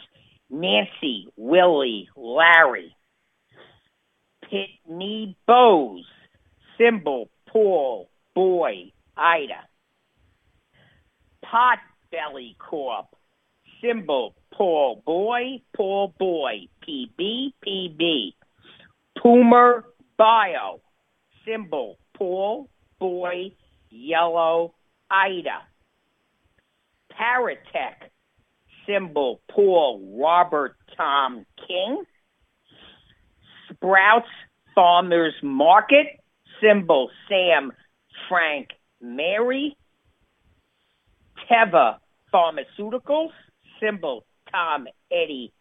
Nancy, 0.51 1.29
Willie, 1.37 2.09
Larry. 2.17 2.95
Pitney 4.45 5.37
Bowes, 5.47 6.05
symbol 6.77 7.31
Paul, 7.49 8.11
Boy, 8.35 8.93
Ida. 9.17 9.69
Potbelly 11.45 12.59
Corp, 12.59 13.07
symbol 13.83 14.35
Paul 14.53 15.03
Boy, 15.07 15.63
Paul 15.77 16.15
Boy, 16.19 16.69
PB, 16.87 17.53
PB. 17.67 18.35
Puma 19.21 19.83
Bio, 20.17 20.81
symbol 21.45 21.99
Paul 22.15 22.69
Boy, 22.99 23.53
Yellow, 23.91 24.75
Ida. 25.11 25.63
Paratek, 27.19 28.11
symbol 28.87 29.41
Paul 29.51 30.19
Robert 30.21 30.77
Tom 30.97 31.45
King. 31.67 32.05
Sprouts 33.71 34.29
Farmers 34.75 35.35
Market, 35.43 36.07
symbol 36.63 37.11
Sam 37.29 37.73
Frank 38.29 38.69
Mary. 39.01 39.77
Teva 41.51 41.97
Pharmaceuticals, 42.33 43.33
symbol 43.81 44.25
Tom 44.53 44.87
Eddie 45.11 45.53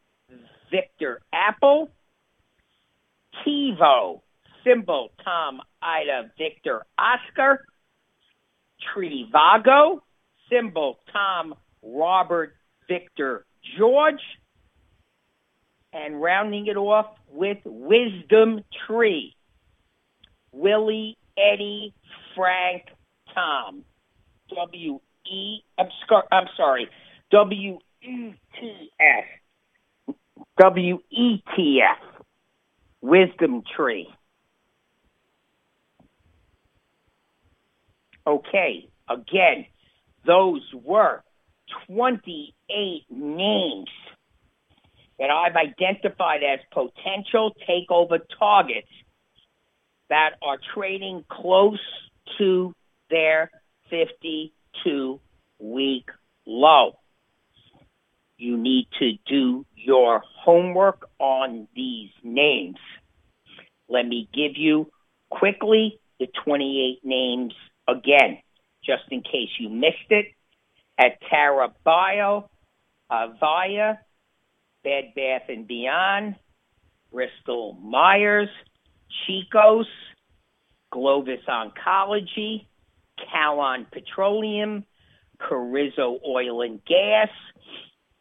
Victor 0.72 1.22
Apple. 1.34 1.90
TiVo, 3.46 4.22
symbol 4.64 5.10
Tom 5.24 5.62
Ida 5.82 6.32
Victor 6.38 6.86
Oscar. 6.98 7.66
Trivago, 8.96 10.02
symbol 10.50 11.00
Tom 11.12 11.56
Robert 11.84 12.56
Victor 12.88 13.46
George. 13.78 14.22
And 15.92 16.22
rounding 16.22 16.68
it 16.68 16.78
off 16.78 17.08
with 17.32 17.58
Wisdom 17.66 18.64
Tree. 18.86 19.36
Willie, 20.52 21.18
Eddie, 21.38 21.94
Frank, 22.36 22.84
Tom. 23.34 23.84
W 24.56 25.00
E, 25.32 25.60
I'm, 25.78 25.88
scar- 26.04 26.28
I'm 26.32 26.48
sorry, 26.58 26.88
W 27.32 27.80
E 28.02 28.34
T 28.60 28.92
F. 29.00 30.16
W 30.60 31.00
E 31.10 31.44
T 31.56 31.82
F. 31.82 32.24
Wisdom 33.02 33.64
Tree. 33.76 34.10
Okay, 38.28 38.88
again, 39.10 39.66
those 40.26 40.62
were 40.84 41.24
28 41.88 43.06
names 43.10 43.90
that 45.18 45.30
I've 45.30 45.56
identified 45.56 46.42
as 46.44 46.60
potential 46.72 47.56
takeover 47.68 48.20
targets 48.38 48.88
that 50.10 50.32
are 50.42 50.58
trading 50.76 51.24
close 51.30 51.80
to 52.38 52.74
their 53.10 53.50
52 53.90 55.20
week 55.60 56.06
low. 56.46 56.99
You 58.40 58.56
need 58.56 58.88
to 59.00 59.12
do 59.28 59.66
your 59.76 60.24
homework 60.26 61.10
on 61.20 61.68
these 61.76 62.12
names. 62.24 62.78
Let 63.90 64.08
me 64.08 64.30
give 64.34 64.54
you 64.56 64.90
quickly 65.30 66.00
the 66.22 66.28
28 66.46 67.02
names 67.04 67.54
again, 67.86 68.38
just 68.82 69.04
in 69.12 69.24
case 69.24 69.50
you 69.60 69.68
missed 69.68 70.10
it. 70.10 70.28
Atara 70.98 71.74
Bio, 71.84 72.50
Avaya, 73.12 73.98
Bed 74.86 75.12
Bath 75.18 75.50
and 75.50 75.68
Beyond, 75.68 76.36
Bristol 77.12 77.74
Myers, 77.74 78.50
Chico's, 79.26 79.88
Clovis 80.94 81.42
Oncology, 81.46 82.68
Callon 83.30 83.86
Petroleum, 83.92 84.86
Carrizo 85.42 86.20
Oil 86.26 86.62
and 86.62 86.80
Gas, 86.86 87.30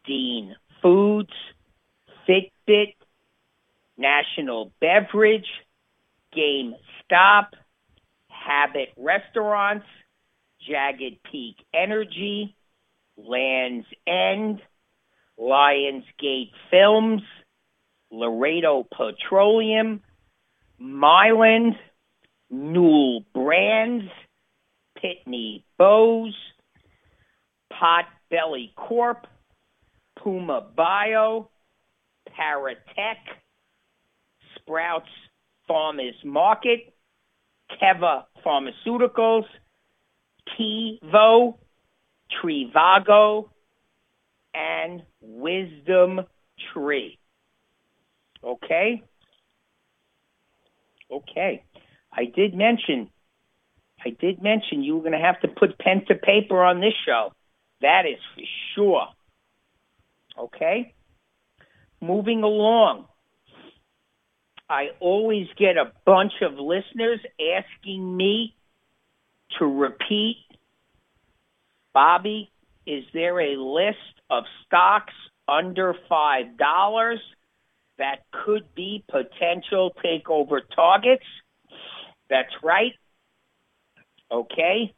Dean 0.05 0.55
Foods, 0.81 1.33
Fitbit, 2.27 2.95
National 3.97 4.71
Beverage, 4.79 5.47
GameStop, 6.35 7.47
Habit 8.27 8.89
Restaurants, 8.97 9.85
Jagged 10.67 11.21
Peak 11.31 11.55
Energy, 11.73 12.55
Lands 13.17 13.85
End, 14.07 14.61
Lionsgate 15.39 16.51
Films, 16.69 17.21
Laredo 18.11 18.87
Petroleum, 18.89 20.01
Mylan, 20.81 21.77
Newell 22.49 23.25
Brands, 23.33 24.11
Pitney 24.97 25.63
Bowes, 25.77 26.35
Potbelly 27.71 28.73
Corp, 28.75 29.27
Puma 30.21 30.67
Bio, 30.75 31.49
Paratek, 32.29 33.17
Sprouts 34.55 35.09
Farmers 35.67 36.15
Market, 36.23 36.93
Teva 37.81 38.23
Pharmaceuticals, 38.45 39.45
TiVo, 40.59 41.57
Trivago, 42.31 43.49
and 44.53 45.03
Wisdom 45.21 46.21
Tree. 46.73 47.17
Okay? 48.43 49.03
Okay. 51.11 51.63
I 52.11 52.25
did 52.25 52.53
mention 52.53 53.09
I 54.03 54.11
did 54.11 54.41
mention 54.41 54.81
you 54.81 54.95
were 54.95 55.01
going 55.01 55.11
to 55.11 55.19
have 55.19 55.41
to 55.41 55.49
put 55.49 55.77
pen 55.77 56.05
to 56.07 56.15
paper 56.15 56.63
on 56.63 56.79
this 56.79 56.93
show. 57.05 57.33
That 57.81 58.03
is 58.05 58.19
for 58.33 58.43
sure. 58.73 59.07
Okay? 60.39 60.93
Moving 62.01 62.43
along. 62.43 63.05
I 64.69 64.89
always 64.99 65.47
get 65.57 65.77
a 65.77 65.91
bunch 66.05 66.33
of 66.41 66.53
listeners 66.53 67.19
asking 67.39 68.15
me 68.15 68.55
to 69.57 69.65
repeat 69.65 70.37
Bobby, 71.93 72.51
is 72.85 73.03
there 73.13 73.39
a 73.39 73.57
list 73.57 73.97
of 74.29 74.43
stocks 74.65 75.13
under 75.47 75.95
$5 76.09 77.17
that 77.97 78.19
could 78.31 78.73
be 78.75 79.03
potential 79.09 79.91
takeover 80.03 80.61
targets? 80.75 81.25
That's 82.29 82.53
right. 82.63 82.93
Okay. 84.31 84.93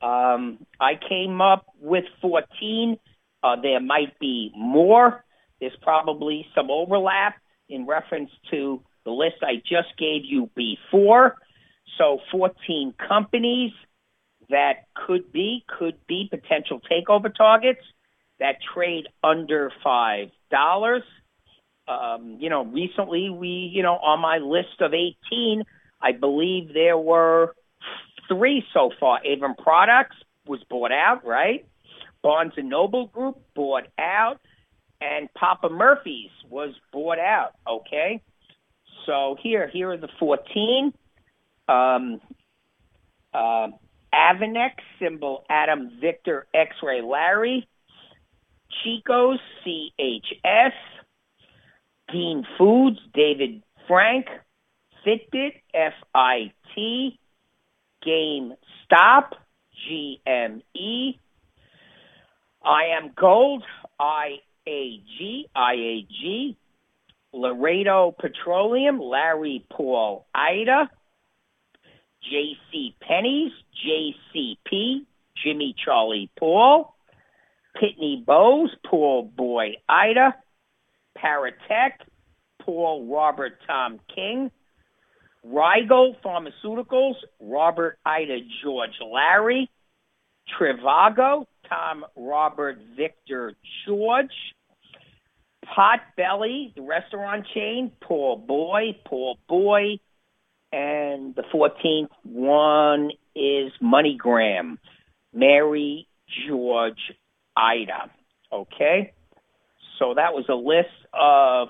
Um, 0.00 0.64
I 0.80 0.92
came 1.08 1.40
up 1.40 1.66
with 1.80 2.04
14. 2.22 2.96
Uh, 3.42 3.56
there 3.60 3.80
might 3.80 4.18
be 4.18 4.52
more. 4.56 5.24
There's 5.60 5.76
probably 5.82 6.46
some 6.54 6.70
overlap 6.70 7.36
in 7.68 7.86
reference 7.86 8.30
to 8.50 8.82
the 9.04 9.10
list 9.10 9.36
I 9.42 9.56
just 9.56 9.96
gave 9.98 10.24
you 10.24 10.50
before. 10.54 11.36
So 11.98 12.18
14 12.30 12.94
companies 13.06 13.72
that 14.50 14.86
could 14.94 15.32
be, 15.32 15.64
could 15.78 15.96
be 16.06 16.28
potential 16.30 16.80
takeover 16.90 17.34
targets 17.34 17.80
that 18.40 18.56
trade 18.74 19.06
under 19.22 19.72
$5. 19.84 20.30
Um, 21.88 22.36
you 22.40 22.50
know, 22.50 22.64
recently 22.64 23.30
we, 23.30 23.70
you 23.74 23.82
know, 23.82 23.94
on 23.94 24.20
my 24.20 24.38
list 24.38 24.80
of 24.80 24.92
18, 24.94 25.64
I 26.00 26.12
believe 26.12 26.72
there 26.72 26.98
were 26.98 27.54
three 28.28 28.64
so 28.72 28.90
far. 29.00 29.20
Avon 29.24 29.54
Products 29.54 30.16
was 30.46 30.60
bought 30.68 30.92
out, 30.92 31.26
right? 31.26 31.66
Barnes 32.22 32.52
and 32.56 32.68
Noble 32.68 33.06
Group 33.06 33.40
bought 33.54 33.86
out, 33.98 34.40
and 35.00 35.28
Papa 35.34 35.68
Murphy's 35.68 36.30
was 36.48 36.74
bought 36.92 37.18
out. 37.18 37.52
Okay, 37.66 38.22
so 39.06 39.36
here, 39.42 39.68
here 39.68 39.92
are 39.92 39.96
the 39.96 40.08
14. 40.18 40.92
Um, 41.68 42.20
uh, 43.32 43.68
Anavex, 44.12 44.72
symbol 44.98 45.44
Adam 45.48 45.92
Victor 46.00 46.46
X-ray 46.54 47.02
Larry. 47.02 47.68
Chico's, 48.82 49.38
CHS. 49.64 50.72
Dean 52.12 52.46
Foods, 52.56 52.98
David 53.14 53.62
Frank. 53.86 54.26
Fitbit, 55.06 55.52
F-I-T. 55.74 57.18
GameStop, 58.06 59.32
GME. 59.90 61.18
IAMGOLD, 62.68 63.62
IAG, 63.98 65.44
IAG. 65.56 66.56
Laredo 67.32 68.14
Petroleum, 68.18 69.00
Larry 69.00 69.64
Paul 69.70 70.26
Ida. 70.34 70.90
JC 72.30 72.94
Penney's, 73.00 73.52
JCP, 73.86 75.06
Jimmy 75.42 75.74
Charlie 75.82 76.30
Paul. 76.38 76.94
Pitney 77.80 78.24
Bowes, 78.24 78.70
Paul 78.84 79.30
Boy 79.34 79.76
Ida. 79.88 80.34
Paratek, 81.16 81.92
Paul 82.60 83.06
Robert 83.06 83.58
Tom 83.66 83.98
King. 84.14 84.50
Rigel 85.42 86.16
Pharmaceuticals, 86.22 87.14
Robert 87.40 87.98
Ida 88.04 88.40
George 88.62 88.98
Larry. 89.00 89.70
Trivago, 90.58 91.46
Tom 91.68 92.04
Robert 92.16 92.78
Victor 92.96 93.54
George. 93.86 94.32
Potbelly, 95.66 96.74
the 96.74 96.82
restaurant 96.82 97.46
chain, 97.54 97.92
Paul 98.00 98.36
Boy, 98.36 98.96
Paul 99.04 99.38
Boy. 99.48 99.98
And 100.72 101.34
the 101.34 101.44
14th 101.52 102.08
one 102.24 103.10
is 103.34 103.72
MoneyGram, 103.82 104.78
Mary 105.32 106.08
George 106.46 107.12
Ida. 107.56 108.10
Okay? 108.52 109.12
So 109.98 110.14
that 110.14 110.32
was 110.34 110.44
a 110.48 110.54
list 110.54 110.88
of 111.12 111.68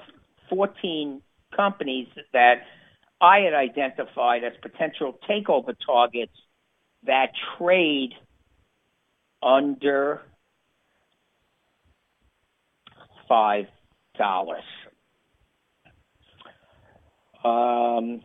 14 0.50 1.22
companies 1.54 2.08
that 2.32 2.62
I 3.20 3.40
had 3.40 3.54
identified 3.54 4.44
as 4.44 4.52
potential 4.62 5.18
takeover 5.28 5.74
targets 5.84 6.32
that 7.04 7.30
trade 7.56 8.12
under 9.42 10.22
five 13.28 13.66
dollars. 14.16 14.64
Um, 17.44 18.22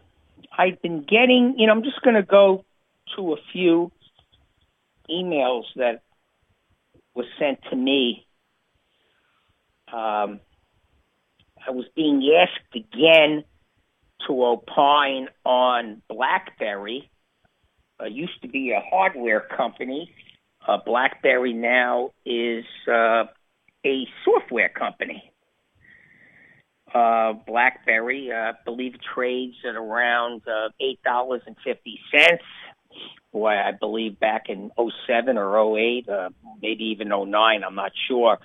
I've 0.57 0.81
been 0.81 1.01
getting, 1.03 1.55
you 1.57 1.67
know, 1.67 1.73
I'm 1.73 1.83
just 1.83 2.01
going 2.01 2.15
to 2.15 2.23
go 2.23 2.65
to 3.15 3.33
a 3.33 3.37
few 3.51 3.91
emails 5.09 5.63
that 5.75 6.01
was 7.13 7.25
sent 7.39 7.59
to 7.69 7.75
me. 7.75 8.25
Um, 9.87 10.39
I 11.65 11.71
was 11.71 11.85
being 11.95 12.27
asked 12.41 12.75
again 12.75 13.43
to 14.27 14.45
opine 14.45 15.27
on 15.45 16.01
BlackBerry. 16.09 17.09
Uh, 18.01 18.05
used 18.05 18.41
to 18.41 18.47
be 18.47 18.71
a 18.71 18.81
hardware 18.89 19.41
company. 19.41 20.11
Uh, 20.65 20.77
BlackBerry 20.85 21.53
now 21.53 22.11
is 22.25 22.65
uh, 22.87 23.25
a 23.85 24.07
software 24.23 24.69
company. 24.69 25.31
Uh, 26.93 27.33
BlackBerry, 27.47 28.31
uh, 28.31 28.35
I 28.35 28.51
believe, 28.63 28.93
trades 29.15 29.55
at 29.67 29.75
around 29.75 30.43
uh, 30.47 30.69
eight 30.79 31.01
dollars 31.03 31.41
and 31.47 31.55
fifty 31.63 31.99
cents. 32.11 32.43
Boy, 33.31 33.49
I 33.49 33.71
believe 33.71 34.19
back 34.19 34.43
in 34.47 34.71
'07 35.07 35.37
or 35.37 35.77
'08, 35.77 36.07
uh, 36.07 36.29
maybe 36.61 36.85
even 36.85 37.09
'09, 37.09 37.63
I'm 37.63 37.75
not 37.75 37.91
sure. 38.07 38.37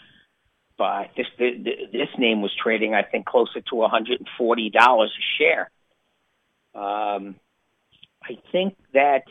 But 0.78 1.10
this 1.16 1.26
this 1.38 2.08
name 2.16 2.40
was 2.40 2.52
trading, 2.60 2.94
I 2.94 3.02
think, 3.02 3.26
closer 3.26 3.60
to 3.60 3.74
140 3.74 4.70
dollars 4.70 5.12
a 5.12 5.42
share. 5.42 5.70
Um, 6.74 7.34
I 8.22 8.38
think 8.50 8.76
that 8.94 9.24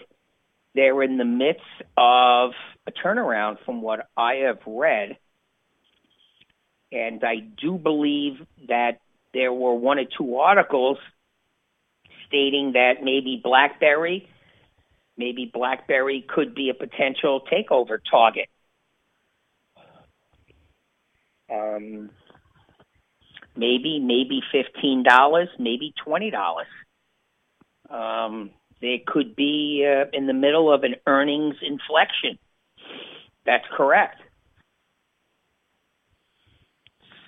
they're 0.76 1.02
in 1.02 1.18
the 1.18 1.26
midst 1.26 1.62
of 1.98 2.52
a 2.88 2.92
turnaround 2.92 3.58
from 3.66 3.82
what 3.82 4.08
I 4.16 4.36
have 4.46 4.60
read. 4.66 5.18
And 6.92 7.22
I 7.24 7.36
do 7.40 7.78
believe 7.78 8.40
that 8.70 9.02
there 9.34 9.52
were 9.52 9.76
one 9.76 10.00
or 10.00 10.06
two 10.18 10.38
articles 10.38 10.98
stating 12.28 12.74
that 12.74 13.04
maybe 13.04 13.42
BlackBerry, 13.44 14.28
maybe 15.18 15.50
BlackBerry 15.54 16.26
could 16.28 16.56
be 16.56 16.70
a 16.70 16.74
potential 16.74 17.42
takeover 17.52 18.00
target. 18.10 18.48
Um, 21.52 22.10
maybe, 23.56 24.00
maybe 24.00 24.42
fifteen 24.52 25.04
dollars, 25.04 25.50
maybe 25.60 25.94
twenty 26.04 26.30
dollars. 26.30 26.68
Um, 27.90 28.52
they 28.82 29.04
could 29.06 29.36
be 29.36 29.86
uh, 29.88 30.10
in 30.12 30.28
the 30.28 30.34
middle 30.34 30.72
of 30.74 30.84
an 30.84 30.96
earnings 31.06 31.56
inflection. 31.62 32.38
That's 33.48 33.64
correct. 33.76 34.22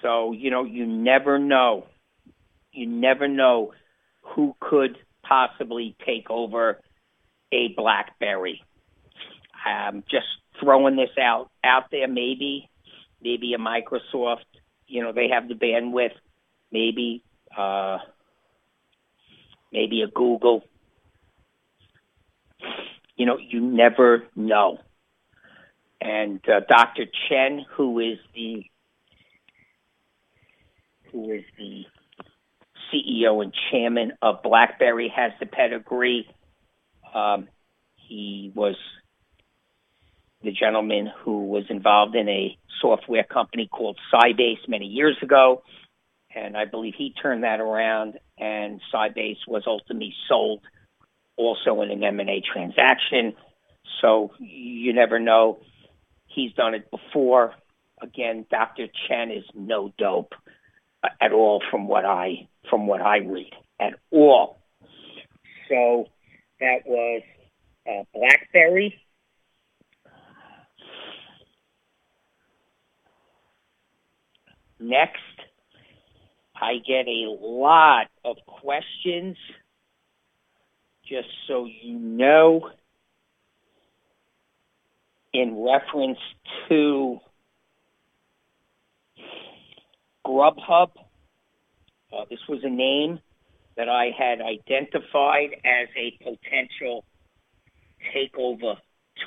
So, 0.01 0.33
you 0.33 0.51
know, 0.51 0.65
you 0.65 0.85
never 0.85 1.39
know. 1.39 1.87
You 2.73 2.87
never 2.87 3.27
know 3.27 3.71
who 4.21 4.53
could 4.59 4.97
possibly 5.23 5.95
take 6.05 6.29
over 6.29 6.81
a 7.53 7.69
BlackBerry. 7.75 8.61
I'm 9.65 10.03
just 10.11 10.27
throwing 10.59 10.97
this 10.97 11.09
out 11.19 11.49
out 11.63 11.85
there, 11.89 12.07
maybe, 12.07 12.69
maybe 13.21 13.53
a 13.53 13.57
Microsoft. 13.57 14.45
You 14.87 15.03
know, 15.03 15.13
they 15.13 15.29
have 15.29 15.47
the 15.47 15.55
bandwidth. 15.55 16.15
Maybe, 16.71 17.23
uh, 17.57 17.99
maybe 19.71 20.01
a 20.01 20.07
Google. 20.07 20.63
You 23.15 23.25
know, 23.25 23.37
you 23.37 23.61
never 23.61 24.25
know. 24.35 24.79
And 26.01 26.39
uh, 26.47 26.61
Dr. 26.67 27.05
Chen, 27.27 27.65
who 27.75 27.99
is 27.99 28.17
the 28.33 28.63
who 31.11 31.31
is 31.31 31.43
the 31.57 31.85
CEO 32.93 33.41
and 33.41 33.53
chairman 33.71 34.13
of 34.21 34.41
BlackBerry, 34.43 35.11
has 35.15 35.31
the 35.39 35.45
pedigree. 35.45 36.27
Um, 37.13 37.47
he 37.95 38.51
was 38.55 38.75
the 40.43 40.51
gentleman 40.51 41.11
who 41.23 41.47
was 41.47 41.65
involved 41.69 42.15
in 42.15 42.29
a 42.29 42.57
software 42.81 43.23
company 43.23 43.67
called 43.71 43.97
Sybase 44.13 44.67
many 44.67 44.85
years 44.85 45.17
ago, 45.21 45.63
and 46.33 46.55
I 46.55 46.65
believe 46.65 46.93
he 46.97 47.13
turned 47.21 47.43
that 47.43 47.59
around. 47.59 48.19
And 48.37 48.79
Sybase 48.93 49.47
was 49.47 49.63
ultimately 49.67 50.13
sold, 50.27 50.61
also 51.35 51.81
in 51.81 51.91
an 51.91 52.03
M&A 52.03 52.41
transaction. 52.41 53.33
So 54.01 54.31
you 54.39 54.93
never 54.93 55.19
know. 55.19 55.59
He's 56.29 56.53
done 56.53 56.73
it 56.73 56.89
before. 56.91 57.53
Again, 58.01 58.45
Dr. 58.49 58.87
Chen 59.07 59.31
is 59.31 59.43
no 59.53 59.91
dope 59.97 60.33
at 61.19 61.31
all 61.33 61.61
from 61.69 61.87
what 61.87 62.05
I 62.05 62.47
from 62.69 62.87
what 62.87 63.01
I 63.01 63.17
read 63.17 63.51
at 63.79 63.93
all. 64.11 64.59
So 65.67 66.05
that 66.59 66.85
was 66.85 67.21
uh, 67.87 68.03
BlackBerry. 68.13 68.95
Next, 74.79 75.19
I 76.55 76.75
get 76.87 77.07
a 77.07 77.35
lot 77.41 78.07
of 78.23 78.37
questions. 78.47 79.37
Just 81.07 81.27
so 81.47 81.65
you 81.65 81.97
know, 81.97 82.69
in 85.33 85.63
reference 85.63 86.19
to 86.67 87.19
Grubhub. 90.25 90.91
Uh, 92.11 92.25
this 92.29 92.39
was 92.47 92.59
a 92.63 92.69
name 92.69 93.19
that 93.77 93.89
I 93.89 94.11
had 94.17 94.41
identified 94.41 95.55
as 95.63 95.87
a 95.95 96.11
potential 96.23 97.05
takeover 98.15 98.77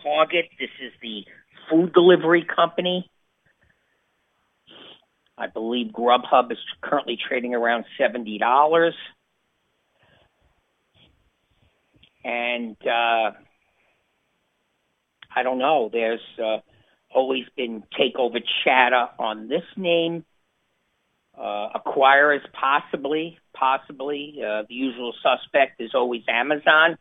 target. 0.03 0.46
This 0.59 0.70
is 0.80 0.92
the 1.00 1.24
food 1.70 1.92
delivery 1.92 2.44
company. 2.44 3.09
I 5.38 5.46
believe 5.46 5.92
Grubhub 5.92 6.53
is 6.53 6.59
currently 6.82 7.18
trading 7.28 7.55
around 7.55 7.84
$70. 7.98 8.92
And 12.24 12.76
uh, 12.86 13.30
I 15.34 15.42
don't 15.42 15.58
know, 15.58 15.90
there's 15.92 16.20
uh, 16.42 16.58
always 17.14 17.44
been 17.56 17.82
takeover 17.98 18.40
chatter 18.64 19.08
on 19.18 19.48
this 19.48 19.64
name 19.76 20.24
uh, 21.36 21.68
acquirers 21.74 22.40
possibly, 22.52 23.38
possibly. 23.54 24.34
Uh, 24.38 24.62
the 24.68 24.74
usual 24.74 25.14
suspect 25.22 25.80
is 25.80 25.92
always 25.94 26.22
Amazon, 26.28 26.98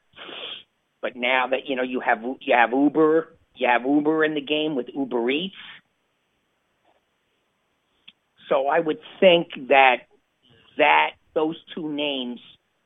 but 1.02 1.16
now 1.16 1.48
that 1.48 1.68
you 1.68 1.76
know 1.76 1.84
you 1.84 2.00
have 2.00 2.24
you 2.40 2.56
have 2.56 2.72
Uber, 2.72 3.36
you 3.56 3.68
have 3.68 3.84
Uber 3.86 4.24
in 4.24 4.34
the 4.34 4.42
game 4.42 4.76
with 4.76 4.88
Uber 4.94 5.30
Eats. 5.30 5.56
So 8.50 8.68
I 8.68 8.80
would 8.80 9.00
think 9.20 9.50
that 9.70 10.08
that 10.78 11.12
those 11.34 11.58
two 11.76 11.92
names, 11.92 12.40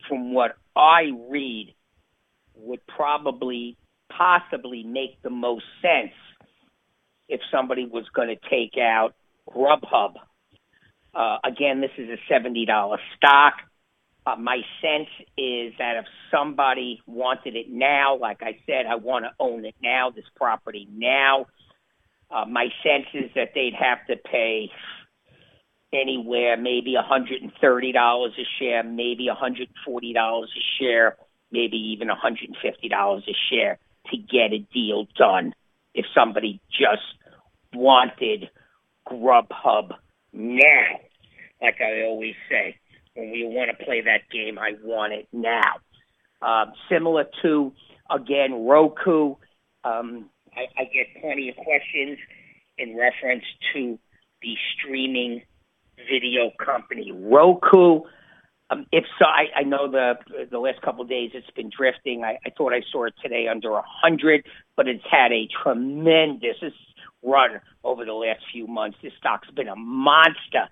from 0.08 0.34
what 0.34 0.56
I 0.76 1.12
read, 1.30 1.74
would 2.56 2.86
probably 2.88 3.78
possibly 4.18 4.84
make 4.84 5.22
the 5.22 5.30
most 5.30 5.66
sense 5.82 6.14
if 7.28 7.42
somebody 7.52 7.86
was 7.86 8.06
going 8.14 8.28
to 8.28 8.50
take 8.50 8.78
out 8.80 9.16
Grubhub 9.50 10.16
uh, 11.16 11.38
again, 11.46 11.80
this 11.80 11.92
is 11.98 12.10
a 12.10 12.34
$70 12.34 12.98
stock. 13.16 13.54
Uh, 14.28 14.36
my 14.36 14.58
sense 14.82 15.08
is 15.38 15.74
that 15.78 15.98
if 15.98 16.06
somebody 16.30 17.02
wanted 17.06 17.56
it 17.56 17.68
now, 17.70 18.18
like 18.18 18.42
I 18.42 18.60
said, 18.66 18.86
I 18.90 18.96
want 18.96 19.24
to 19.24 19.32
own 19.40 19.66
it 19.66 19.76
now, 19.82 20.10
this 20.10 20.26
property 20.36 20.88
now. 20.92 21.46
Uh, 22.30 22.46
my 22.46 22.68
sense 22.84 23.06
is 23.14 23.32
that 23.36 23.52
they'd 23.54 23.76
have 23.80 24.06
to 24.08 24.16
pay 24.30 24.70
anywhere, 25.94 26.58
maybe 26.58 26.96
$130 26.96 28.28
a 28.28 28.30
share, 28.60 28.84
maybe 28.84 29.30
$140 29.30 30.44
a 30.44 30.48
share, 30.80 31.16
maybe 31.52 31.78
even 31.78 32.10
$150 32.10 33.18
a 33.18 33.36
share 33.50 33.80
to 34.12 34.18
get 34.18 34.54
a 34.54 34.60
deal 34.74 35.08
done 35.18 35.54
if 35.94 36.06
somebody 36.14 36.62
just 36.70 37.04
wanted 37.74 38.50
Grubhub 39.08 39.92
now. 40.34 41.00
Like 41.62 41.80
I 41.82 42.04
always 42.06 42.36
say, 42.50 42.78
when 43.16 43.32
we 43.32 43.46
want 43.46 43.78
to 43.78 43.86
play 43.86 44.02
that 44.02 44.30
game, 44.32 44.60
I 44.60 44.74
want 44.84 45.14
it 45.14 45.28
now. 45.32 45.76
Uh, 46.42 46.66
similar 46.90 47.26
to, 47.42 47.72
again, 48.10 48.66
Roku. 48.66 49.36
Um, 49.84 50.30
I, 50.54 50.68
I 50.78 50.84
get 50.86 51.22
plenty 51.22 51.50
of 51.50 51.56
questions 51.56 52.18
in 52.78 52.98
reference 52.98 53.44
to 53.74 53.98
the 54.42 54.56
streaming 54.78 55.42
video 55.98 56.52
company 56.64 57.12
Roku. 57.12 58.02
Um, 58.72 58.88
if 58.92 59.04
so, 59.20 59.26
I, 59.26 59.60
I 59.60 59.64
know 59.64 59.90
the 59.90 60.14
the 60.50 60.58
last 60.60 60.82
couple 60.82 61.04
of 61.04 61.10
days 61.10 61.32
it's 61.34 61.50
been 61.52 61.70
drifting. 61.76 62.24
I, 62.24 62.40
I 62.46 62.50
thought 62.58 62.74
I 62.74 62.82
saw 62.92 63.06
it 63.06 63.14
today 63.22 63.48
under 63.48 63.72
a 63.74 63.84
hundred, 63.86 64.46
but 64.76 64.88
it's 64.88 65.04
had 65.10 65.32
a 65.32 65.48
tremendous 65.64 66.58
run 67.22 67.62
over 67.84 68.06
the 68.06 68.14
last 68.14 68.42
few 68.52 68.66
months. 68.66 68.98
This 69.04 69.14
stock's 69.20 69.50
been 69.52 69.68
a 69.68 69.76
monster. 69.76 70.68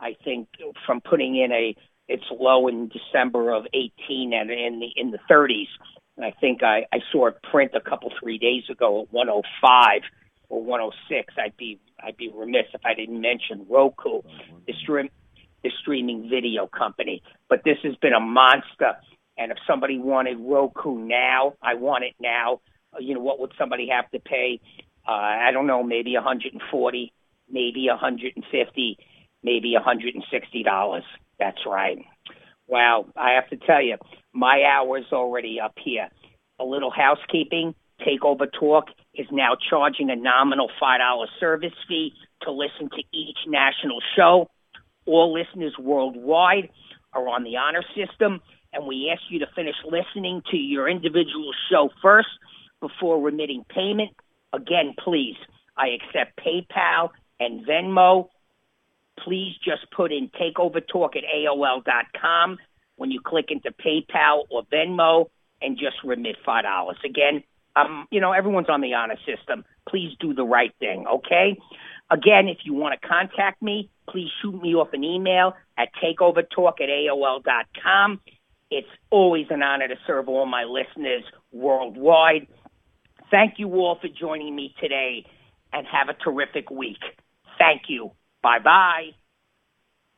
I 0.00 0.16
think 0.24 0.48
from 0.84 1.00
putting 1.00 1.36
in 1.36 1.52
a 1.52 1.76
its 2.08 2.24
low 2.30 2.68
in 2.68 2.88
December 2.88 3.52
of 3.52 3.66
18 3.74 4.32
and 4.32 4.50
in 4.50 4.80
the 4.80 4.88
in 4.96 5.10
the 5.12 5.18
30s. 5.30 5.68
And 6.16 6.24
I 6.24 6.32
think 6.40 6.62
I, 6.62 6.86
I 6.92 6.98
saw 7.12 7.26
it 7.26 7.36
print 7.50 7.72
a 7.74 7.80
couple 7.80 8.10
three 8.20 8.38
days 8.38 8.64
ago 8.70 9.02
at 9.02 9.12
105 9.12 10.00
or 10.48 10.62
106. 10.62 11.34
I'd 11.38 11.56
be 11.56 11.78
I'd 12.02 12.16
be 12.16 12.30
remiss 12.34 12.66
if 12.74 12.80
I 12.84 12.94
didn't 12.94 13.20
mention 13.20 13.66
Roku, 13.68 14.22
the 14.66 14.72
stream 14.82 15.10
the 15.66 15.72
streaming 15.80 16.28
video 16.30 16.66
company. 16.66 17.22
But 17.48 17.62
this 17.64 17.78
has 17.82 17.96
been 17.96 18.12
a 18.12 18.20
monster. 18.20 18.92
And 19.38 19.52
if 19.52 19.58
somebody 19.66 19.98
wanted 19.98 20.38
Roku 20.40 20.98
now, 20.98 21.54
I 21.62 21.74
want 21.74 22.04
it 22.04 22.14
now. 22.20 22.60
You 22.98 23.14
know, 23.14 23.20
what 23.20 23.40
would 23.40 23.52
somebody 23.58 23.88
have 23.90 24.10
to 24.12 24.20
pay? 24.20 24.60
uh, 25.06 25.12
I 25.12 25.50
don't 25.52 25.66
know, 25.66 25.82
maybe 25.82 26.14
140, 26.14 27.12
maybe 27.48 27.86
150, 27.88 28.98
maybe 29.42 29.72
160 29.74 30.62
dollars. 30.62 31.04
That's 31.38 31.58
right. 31.66 31.98
Wow, 32.66 33.06
I 33.16 33.32
have 33.32 33.48
to 33.50 33.56
tell 33.56 33.82
you, 33.82 33.96
my 34.32 34.64
hour's 34.64 35.06
already 35.12 35.60
up 35.60 35.74
here. 35.82 36.08
A 36.58 36.64
little 36.64 36.90
housekeeping. 36.90 37.74
Takeover 38.00 38.46
Talk 38.58 38.86
is 39.14 39.26
now 39.30 39.56
charging 39.70 40.10
a 40.10 40.16
nominal 40.16 40.68
$5 40.82 41.26
service 41.38 41.72
fee 41.88 42.12
to 42.42 42.50
listen 42.50 42.90
to 42.90 43.02
each 43.12 43.38
national 43.46 44.00
show. 44.16 44.50
All 45.06 45.32
listeners 45.32 45.74
worldwide 45.78 46.70
are 47.12 47.28
on 47.28 47.44
the 47.44 47.56
honor 47.56 47.84
system, 47.94 48.40
and 48.72 48.86
we 48.86 49.10
ask 49.12 49.22
you 49.30 49.38
to 49.40 49.46
finish 49.54 49.76
listening 49.84 50.42
to 50.50 50.56
your 50.56 50.88
individual 50.88 51.52
show 51.70 51.90
first 52.02 52.28
before 52.80 53.20
remitting 53.22 53.64
payment 53.68 54.10
Again, 54.56 54.94
please, 55.02 55.36
I 55.76 55.88
accept 55.88 56.38
PayPal 56.38 57.10
and 57.38 57.66
Venmo. 57.66 58.28
Please 59.20 59.54
just 59.62 59.90
put 59.94 60.12
in 60.12 60.30
takeovertalk 60.30 61.16
at 61.16 61.24
AOL.com 61.24 62.58
when 62.96 63.10
you 63.10 63.20
click 63.20 63.46
into 63.50 63.70
PayPal 63.70 64.44
or 64.50 64.62
Venmo 64.72 65.26
and 65.60 65.78
just 65.78 65.96
remit 66.04 66.36
$5. 66.46 66.94
Again, 67.04 67.42
um, 67.74 68.06
you 68.10 68.20
know, 68.20 68.32
everyone's 68.32 68.70
on 68.70 68.80
the 68.80 68.94
honor 68.94 69.18
system. 69.26 69.64
Please 69.88 70.16
do 70.18 70.32
the 70.32 70.44
right 70.44 70.72
thing, 70.78 71.06
okay? 71.06 71.58
Again, 72.10 72.48
if 72.48 72.58
you 72.64 72.74
want 72.74 73.00
to 73.00 73.08
contact 73.08 73.60
me, 73.62 73.90
please 74.08 74.28
shoot 74.40 74.60
me 74.62 74.74
off 74.74 74.88
an 74.92 75.02
email 75.02 75.54
at 75.76 75.88
takeovertalk 76.02 76.80
at 76.80 76.88
AOL.com. 76.88 78.20
It's 78.70 78.88
always 79.10 79.46
an 79.50 79.62
honor 79.62 79.88
to 79.88 79.96
serve 80.06 80.28
all 80.28 80.46
my 80.46 80.64
listeners 80.64 81.24
worldwide. 81.52 82.46
Thank 83.30 83.58
you 83.58 83.68
all 83.74 83.98
for 84.00 84.08
joining 84.08 84.54
me 84.54 84.74
today 84.80 85.26
and 85.72 85.86
have 85.86 86.08
a 86.08 86.14
terrific 86.14 86.70
week. 86.70 87.02
Thank 87.58 87.82
you. 87.88 88.12
Bye 88.42 88.60
bye. 88.60 89.10